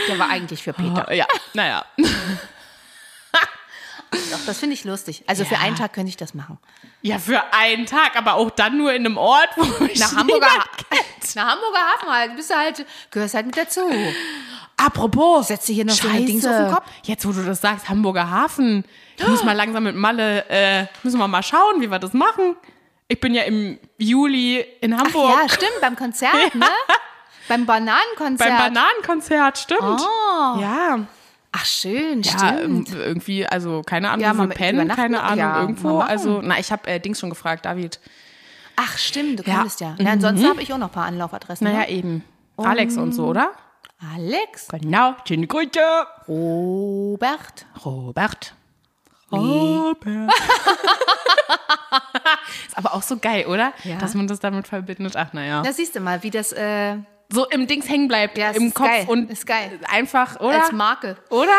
Der 0.08 0.19
war 0.19 0.29
eigentlich 0.29 0.62
für 0.62 0.73
Peter. 0.73 1.12
Ja, 1.13 1.25
naja. 1.53 1.84
Doch, 4.32 4.39
das 4.45 4.60
finde 4.60 4.73
ich 4.73 4.84
lustig. 4.84 5.23
Also 5.28 5.45
für 5.45 5.58
einen 5.60 5.75
Tag 5.75 5.93
könnte 5.93 6.10
ich 6.10 6.17
das 6.17 6.34
machen. 6.34 6.58
Ja, 7.01 7.19
für 7.19 7.41
einen 7.54 7.86
Tag, 7.86 8.15
aber 8.15 8.36
auch 8.36 8.49
dann 8.51 8.78
nur 8.78 8.93
in 8.93 9.06
einem 9.06 9.17
Ort, 9.17 9.49
wo 9.56 9.84
mich 9.84 9.99
Nach 9.99 10.15
Hamburger, 10.15 10.47
kennt. 10.89 11.36
nach 11.36 11.47
Hamburger 11.54 11.80
Hafen 11.80 12.10
halt. 12.10 12.36
Bist 12.36 12.49
du 12.49 12.56
halt, 12.56 12.86
gehörst 13.12 13.34
halt 13.36 13.45
mit 13.45 13.58
dazu. 13.58 13.82
Apropos, 14.78 15.47
Setzt 15.47 15.67
dir 15.69 15.73
hier 15.73 15.86
noch 15.86 15.93
so 15.93 16.01
Scheiße. 16.04 16.15
eine 16.15 16.25
Dings 16.25 16.45
auf 16.45 16.56
den 16.56 16.71
Kopf? 16.73 16.86
Jetzt, 17.04 17.25
wo 17.28 17.32
du 17.32 17.43
das 17.43 17.62
sagst, 17.62 17.88
Hamburger 17.89 18.30
Hafen. 18.30 18.84
Ich 19.17 19.28
muss 19.28 19.43
mal 19.43 19.54
langsam 19.54 19.84
mit 19.86 19.95
Malle, 19.95 20.45
äh, 20.49 20.86
müssen 21.04 21.17
wir 21.19 21.28
mal 21.28 21.43
schauen, 21.43 21.80
wie 21.80 21.89
wir 21.89 21.99
das 21.99 22.12
machen. 22.13 22.58
Ich 23.08 23.19
bin 23.21 23.34
ja 23.34 23.43
im 23.43 23.80
Juli 23.97 24.60
in 24.82 24.97
Hamburg. 24.97 25.32
Ja, 25.41 25.47
stimmt, 25.47 25.80
beim 25.80 25.95
Konzert, 25.95 26.34
ne? 26.56 26.65
Beim 27.47 27.65
Bananenkonzert. 27.65 28.49
Beim 28.49 28.58
Bananenkonzert, 28.73 29.58
stimmt. 29.60 29.82
Oh. 30.01 30.60
Ja, 30.60 30.99
Ach, 31.57 31.65
schön, 31.65 32.21
ja 32.21 32.31
stimmt. 32.57 32.89
ähm, 32.91 32.99
irgendwie, 32.99 33.47
also 33.47 33.81
keine 33.85 34.09
Ahnung, 34.09 34.21
Ja, 34.25 34.33
pennen, 34.47 34.79
übernachten 34.81 35.01
keine? 35.01 35.23
Ahnung, 35.23 35.37
Ja, 35.39 35.61
irgendwo. 35.61 35.99
Also, 35.99 36.41
na, 36.43 36.59
ich 36.59 36.69
habe 36.71 36.85
äh, 36.89 36.99
Dings 36.99 37.17
schon 37.19 37.29
gefragt, 37.29 37.65
David. 37.65 37.99
Ach, 38.75 38.97
stimmt, 38.97 39.39
du 39.39 39.43
Ja. 39.43 39.55
könntest 39.55 39.79
ja. 39.79 39.95
ja 39.97 40.11
ansonsten 40.11 40.47
habe 40.49 40.61
ich 40.61 40.73
auch 40.73 40.77
noch 40.77 40.87
ein 40.89 40.93
paar 40.93 41.05
Anlaufadressen. 41.05 41.65
Naja, 41.65 41.79
ne? 41.79 41.89
eben. 41.91 42.23
Alex 42.57 42.97
und 42.97 43.13
so, 43.13 43.25
oder? 43.27 43.51
Alex, 44.13 44.67
Genau, 44.67 45.15
schöne 45.25 45.47
Grüße. 45.47 45.79
Robert, 46.27 47.65
Robert. 47.85 48.53
Robert. 49.31 50.05
ist 52.67 52.77
aber 52.77 52.93
auch 52.93 53.01
so 53.01 53.17
geil, 53.17 53.45
oder? 53.47 53.73
Ja. 53.83 53.97
Dass 53.97 54.13
man 54.13 54.27
das 54.27 54.39
damit 54.39 54.67
verbindet. 54.67 55.15
Ach, 55.15 55.31
naja. 55.33 55.61
da 55.61 55.71
siehst 55.71 55.95
du 55.95 55.99
mal, 56.01 56.21
wie 56.23 56.29
das 56.31 56.51
äh, 56.51 56.97
So 57.29 57.45
im 57.49 57.65
Dings 57.67 57.89
hängen 57.89 58.07
bleibt, 58.07 58.38
Ja, 58.38 58.51
im 58.51 58.67
ist 58.67 58.75
Kopf 58.75 58.88
geil. 58.88 59.05
und 59.07 59.31
Ist 59.31 59.47
geil. 59.47 59.79
einfach, 59.89 60.39
oder? 60.39 60.63
als 60.63 60.71
Marke. 60.71 61.17
oder? 61.29 61.51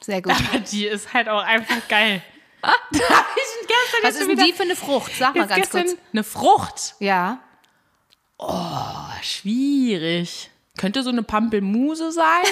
Sehr 0.00 0.22
gut. 0.22 0.32
Aber 0.32 0.58
die 0.60 0.86
ist 0.86 1.12
halt 1.14 1.28
auch 1.28 1.42
einfach 1.42 1.88
geil. 1.88 2.22
da 2.62 2.68
hab 2.70 3.26
ich 3.36 3.66
gestern 3.66 4.02
Was 4.02 4.16
ist 4.16 4.28
denn 4.28 4.36
die 4.36 4.52
für 4.52 4.62
eine 4.64 4.76
Frucht? 4.76 5.12
Sag 5.18 5.34
mal 5.34 5.46
ganz 5.46 5.70
kurz. 5.70 5.96
eine 6.12 6.24
Frucht. 6.24 6.94
Ja. 6.98 7.38
Oh, 8.36 8.54
schwierig. 9.22 10.50
Könnte 10.76 11.02
so 11.02 11.10
eine 11.10 11.22
Pampelmuse 11.22 12.12
sein? 12.12 12.44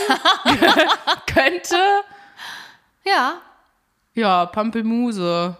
Könnte. 1.26 1.76
Ja. 3.04 3.34
Ja, 4.14 4.46
Pampelmuse. 4.46 5.56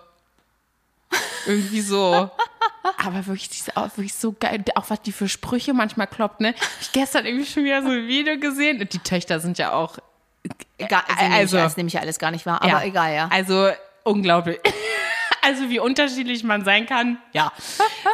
Irgendwie 1.46 1.80
so. 1.80 2.30
Aber 3.04 3.26
wirklich, 3.26 3.48
die 3.50 3.58
ist 3.58 3.76
auch 3.76 3.88
wirklich 3.96 4.14
so 4.14 4.32
geil. 4.38 4.64
Auch 4.74 4.88
was 4.88 5.02
die 5.02 5.12
für 5.12 5.28
Sprüche 5.28 5.74
manchmal 5.74 6.06
kloppt, 6.06 6.40
ne? 6.40 6.54
Ich 6.80 6.92
gestern 6.92 7.26
irgendwie 7.26 7.46
schon 7.46 7.64
wieder 7.64 7.82
so 7.82 7.88
ein 7.90 8.06
Video 8.08 8.38
gesehen. 8.38 8.80
Und 8.80 8.92
die 8.92 8.98
Töchter 8.98 9.38
sind 9.40 9.58
ja 9.58 9.72
auch. 9.72 9.98
Egal, 10.78 11.02
also, 11.08 11.20
also- 11.24 11.34
also 11.34 11.56
das 11.58 11.76
nehme 11.76 11.88
ich 11.88 11.94
ja 11.94 12.00
alles 12.00 12.18
gar 12.18 12.30
nicht 12.30 12.46
wahr, 12.46 12.62
aber 12.62 12.84
egal, 12.84 13.14
ja. 13.14 13.28
Also 13.32 13.70
unglaublich. 14.04 14.58
Also 15.42 15.70
wie 15.70 15.78
unterschiedlich 15.78 16.42
man 16.42 16.64
sein 16.64 16.86
kann, 16.86 17.18
ja. 17.32 17.52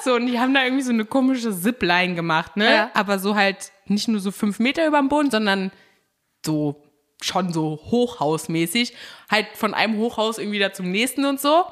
So, 0.05 0.17
und 0.17 0.27
die 0.27 0.39
haben 0.39 0.53
da 0.53 0.65
irgendwie 0.65 0.83
so 0.83 0.93
eine 0.93 1.07
komische 1.07 1.51
Zipline 1.59 2.15
gemacht, 2.15 2.59
ne? 2.59 2.71
Ja. 2.71 2.91
Aber 2.93 3.19
so 3.19 3.35
halt 3.35 3.73
nicht 3.87 4.07
nur 4.07 4.21
so 4.21 4.31
fünf 4.31 4.59
Meter 4.59 4.87
über 4.87 4.99
dem 4.99 5.09
Boden, 5.09 5.31
sondern 5.31 5.73
so 6.45 6.83
schon 7.23 7.51
so 7.51 7.81
hochhausmäßig. 7.87 8.95
Halt 9.31 9.47
von 9.55 9.73
einem 9.73 9.97
Hochhaus 9.97 10.37
irgendwie 10.37 10.59
da 10.59 10.75
zum 10.75 10.91
nächsten 10.91 11.25
und 11.25 11.41
so. 11.41 11.65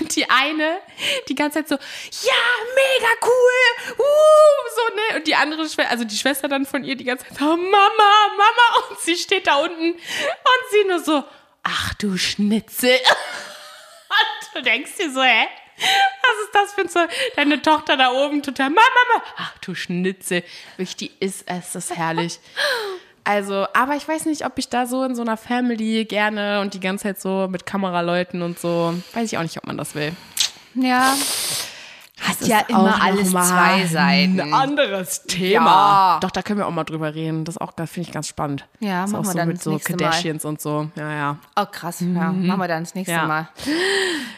Und 0.00 0.14
die 0.14 0.28
eine, 0.28 0.80
die 1.28 1.34
ganze 1.34 1.58
Zeit 1.58 1.68
so, 1.68 1.74
ja, 1.74 2.32
mega 2.74 3.12
cool, 3.22 3.94
uh, 3.98 4.68
so, 4.74 4.94
ne? 4.94 5.18
Und 5.18 5.26
die 5.26 5.34
andere 5.34 5.66
also 5.88 6.04
die 6.04 6.16
Schwester 6.16 6.48
dann 6.48 6.66
von 6.66 6.84
ihr 6.84 6.96
die 6.96 7.04
ganze 7.04 7.26
Zeit 7.26 7.38
so, 7.38 7.44
Mama, 7.44 8.28
Mama, 8.36 8.88
und 8.90 9.00
sie 9.00 9.16
steht 9.16 9.46
da 9.46 9.56
unten 9.56 9.92
und 9.92 10.70
sie 10.70 10.84
nur 10.88 11.00
so, 11.00 11.24
ach 11.62 11.94
du 11.94 12.16
Schnitzel. 12.16 12.98
Und 14.08 14.54
du 14.54 14.62
denkst 14.62 14.92
dir 14.98 15.12
so, 15.12 15.22
hä? 15.22 15.46
Was 15.76 16.44
ist 16.44 16.54
das 16.54 16.72
für 16.72 16.80
ein 16.80 16.88
so, 16.88 17.00
deine 17.36 17.60
Tochter 17.60 17.98
da 17.98 18.10
oben 18.10 18.42
total, 18.42 18.70
Mama, 18.70 18.82
Mama, 19.12 19.24
ach 19.36 19.58
du 19.58 19.74
Schnitzel. 19.74 20.42
Wirklich, 20.76 20.96
die 20.96 21.12
ist, 21.20 21.44
es 21.46 21.74
ist 21.74 21.94
herrlich. 21.94 22.40
Also, 23.28 23.66
aber 23.74 23.94
ich 23.94 24.08
weiß 24.08 24.24
nicht, 24.24 24.46
ob 24.46 24.56
ich 24.56 24.70
da 24.70 24.86
so 24.86 25.04
in 25.04 25.14
so 25.14 25.20
einer 25.20 25.36
Family 25.36 26.06
gerne 26.06 26.62
und 26.62 26.72
die 26.72 26.80
ganze 26.80 27.02
Zeit 27.02 27.20
so 27.20 27.46
mit 27.50 27.66
Kameraleuten 27.66 28.40
und 28.40 28.58
so, 28.58 28.94
weiß 29.12 29.30
ich 29.30 29.36
auch 29.36 29.42
nicht, 29.42 29.58
ob 29.58 29.66
man 29.66 29.76
das 29.76 29.94
will. 29.94 30.12
Ja. 30.74 31.14
Hat 32.20 32.40
ja 32.40 32.60
immer 32.68 33.02
alles 33.02 33.30
zwei 33.30 33.86
Seiten. 33.86 34.40
Ein 34.40 34.54
anderes 34.54 35.24
Thema. 35.24 36.14
Ja. 36.14 36.18
Doch, 36.20 36.30
da 36.30 36.42
können 36.42 36.58
wir 36.58 36.66
auch 36.66 36.72
mal 36.72 36.84
drüber 36.84 37.14
reden. 37.14 37.44
Das 37.44 37.58
auch, 37.58 37.74
finde 37.76 38.00
ich 38.00 38.12
ganz 38.12 38.28
spannend. 38.28 38.66
Ja, 38.80 39.02
das 39.02 39.10
ist 39.10 39.12
machen 39.12 39.20
auch 39.20 39.24
wir 39.28 39.32
so 39.32 39.38
dann 39.38 39.48
mit 39.48 39.56
das 39.58 39.64
so 39.64 39.70
nächste 39.72 39.92
Mal. 39.92 39.98
Kardashians 39.98 40.44
und 40.44 40.60
so. 40.60 40.88
Ja, 40.96 41.12
ja. 41.12 41.36
Oh, 41.54 41.66
krass. 41.70 42.00
Ja, 42.00 42.32
machen 42.32 42.60
wir 42.60 42.66
dann 42.66 42.84
das 42.84 42.94
nächste 42.94 43.12
Ja. 43.12 43.26
Mal. 43.26 43.48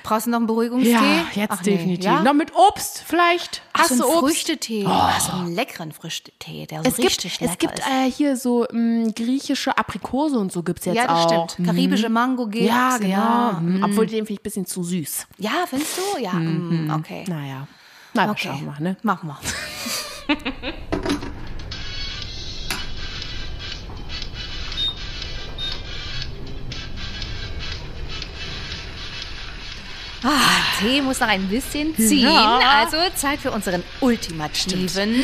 Brauchst 0.02 0.26
du 0.26 0.30
noch 0.30 0.38
einen 0.38 0.46
Beruhigungstee? 0.46 0.92
Ja, 0.92 1.24
jetzt 1.32 1.52
Ach 1.52 1.62
nee, 1.64 1.76
definitiv. 1.76 2.04
Ja? 2.04 2.22
Noch 2.22 2.34
mit 2.34 2.54
Obst 2.54 3.04
vielleicht. 3.06 3.62
So 3.82 3.82
Hast 3.82 3.90
ein 3.92 3.98
du 3.98 4.04
Obst? 4.06 4.20
Früchtetee. 4.20 4.84
Ach, 4.86 5.20
so 5.20 5.32
einen 5.32 5.54
leckeren 5.54 5.92
Früchtetee, 5.92 6.66
der 6.66 6.82
so 6.82 6.88
Es 6.88 6.96
gibt, 6.96 7.08
richtig 7.08 7.34
es 7.34 7.40
lecker 7.40 7.56
gibt 7.56 7.78
ist. 7.78 7.86
äh, 7.86 8.10
hier 8.10 8.36
so 8.36 8.66
mh, 8.70 9.12
griechische 9.16 9.76
Aprikose 9.78 10.38
und 10.38 10.52
so 10.52 10.62
gibt 10.62 10.80
es 10.80 10.84
jetzt 10.86 10.96
ja, 10.96 11.06
das 11.06 11.26
auch. 11.26 11.48
stimmt. 11.50 11.66
Karibische 11.66 12.08
Mango 12.08 12.46
gibt's. 12.46 12.68
Ja, 12.68 12.98
genau. 12.98 13.08
Ja, 13.10 13.52
Mhm. 13.60 13.82
Obwohl 13.84 14.06
den 14.06 14.18
finde 14.26 14.32
ich 14.34 14.40
ein 14.40 14.42
bisschen 14.42 14.66
zu 14.66 14.82
süß. 14.84 15.26
ja 15.38 15.64
findest 15.68 15.96
du? 15.98 16.20
Ja, 16.20 16.32
mm, 16.32 16.90
okay. 16.98 17.24
Naja. 17.28 17.66
Na, 18.14 18.30
okay. 18.30 18.48
Schauen 18.48 18.60
wir 18.60 18.66
mal, 18.72 18.80
ne? 18.80 18.96
Mach 19.02 19.22
mal. 19.22 19.38
Ah, 30.22 30.78
Tee 30.78 31.00
muss 31.00 31.18
noch 31.20 31.28
ein 31.28 31.48
bisschen 31.48 31.96
ziehen. 31.96 32.28
Ja. 32.30 32.60
Also 32.80 32.96
Zeit 33.14 33.40
für 33.40 33.50
unseren 33.50 33.82
ultimativen 34.00 35.16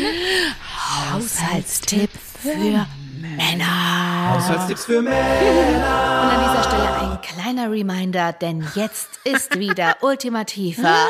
Haushaltstipp 1.13 2.11
für 2.43 2.87
Männer. 3.21 4.31
Haushaltstipps 4.35 4.87
für 4.87 5.03
Männer. 5.03 6.23
Und 6.23 6.31
an 6.31 6.41
dieser 6.41 6.63
Stelle 6.65 6.89
ein 7.13 7.21
kleiner 7.21 7.71
Reminder, 7.71 8.33
denn 8.33 8.67
jetzt 8.75 9.21
ist 9.25 9.59
wieder 9.59 9.97
ultimativer 10.01 11.09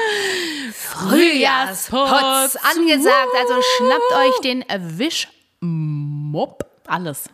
Frühjahrsputz 0.72 2.56
angesagt. 2.56 3.32
Also 3.40 3.54
schnappt 3.76 4.12
euch 4.16 4.40
den 4.42 4.64
Wischmopp. 4.98 6.64
Alles. 6.86 7.24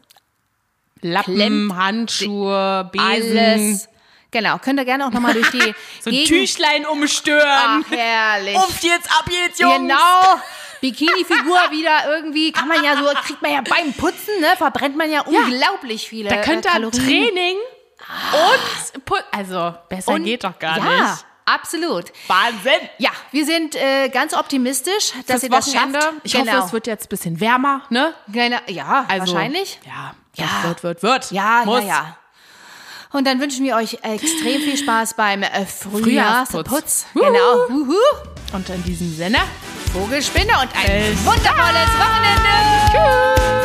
Lappen, 1.00 1.34
Klemmt 1.34 1.74
Handschuhe, 1.76 2.90
Besen. 2.92 3.38
Alles. 3.38 3.88
Genau, 4.32 4.58
könnt 4.58 4.80
ihr 4.80 4.84
gerne 4.84 5.06
auch 5.06 5.10
nochmal 5.12 5.34
durch 5.34 5.50
die 5.50 5.60
So 6.00 6.10
ein 6.10 6.12
Gegend... 6.12 6.28
Tüchlein 6.28 6.84
umstören. 6.86 7.84
Ach, 7.86 7.90
herrlich. 7.90 8.56
Umft 8.56 8.82
jetzt 8.82 9.08
ab 9.12 9.26
jetzt, 9.30 9.60
Jungs. 9.60 9.76
Genau. 9.78 10.40
Bikini-Figur 10.80 11.58
wieder 11.70 12.16
irgendwie, 12.16 12.50
kann 12.50 12.66
man 12.66 12.82
ja 12.82 12.96
so, 12.96 13.04
kriegt 13.24 13.40
man 13.40 13.52
ja 13.52 13.60
beim 13.60 13.92
Putzen, 13.92 14.40
ne, 14.40 14.48
verbrennt 14.56 14.96
man 14.96 15.10
ja 15.12 15.20
unglaublich 15.20 16.08
viele 16.08 16.28
Da 16.28 16.36
könnt 16.42 16.64
äh, 16.64 16.68
ihr 16.68 16.72
Kalorien. 16.72 17.04
Training 17.06 17.56
und 18.32 19.04
Put 19.04 19.24
Also, 19.30 19.74
besser 19.88 20.12
Und- 20.12 20.24
geht 20.24 20.42
doch 20.42 20.58
gar 20.58 20.78
ja, 20.78 20.84
nicht. 20.84 21.24
absolut. 21.44 22.06
Wahnsinn. 22.26 22.88
Ja, 22.98 23.10
wir 23.30 23.44
sind 23.46 23.76
äh, 23.76 24.08
ganz 24.08 24.34
optimistisch, 24.34 25.12
dass 25.28 25.44
ihr 25.44 25.50
das 25.50 25.70
schafft. 25.72 25.96
Ich 26.24 26.32
genau. 26.32 26.52
hoffe, 26.54 26.66
es 26.66 26.72
wird 26.72 26.86
jetzt 26.88 27.06
ein 27.06 27.08
bisschen 27.10 27.38
wärmer, 27.40 27.82
ne? 27.90 28.14
Genau, 28.26 28.58
ja, 28.66 29.04
Also, 29.08 29.34
wahrscheinlich. 29.34 29.78
Ja, 29.86 30.14
Ja. 30.34 30.64
Wird, 30.68 30.82
wird, 30.82 31.02
wird. 31.04 31.30
Ja, 31.30 31.62
Muss. 31.64 31.82
ja, 31.82 31.86
ja. 31.86 32.16
Und 33.12 33.26
dann 33.26 33.40
wünschen 33.40 33.64
wir 33.64 33.76
euch 33.76 33.98
extrem 34.02 34.60
viel 34.62 34.76
Spaß 34.76 35.14
beim 35.14 35.42
äh, 35.42 35.66
Frühjahrsputz. 35.66 36.68
Frühjahrsputz. 36.68 37.06
Genau. 37.14 37.68
Huhu. 37.68 37.94
Und 38.52 38.68
in 38.68 38.82
diesem 38.84 39.14
Sinne. 39.14 39.38
Vogelspinne 39.92 40.52
und 40.52 40.68
ein 40.74 41.12
Bis 41.12 41.24
wundervolles 41.26 41.90
Wochenende. 41.98 42.42
Tschüss. 42.90 43.61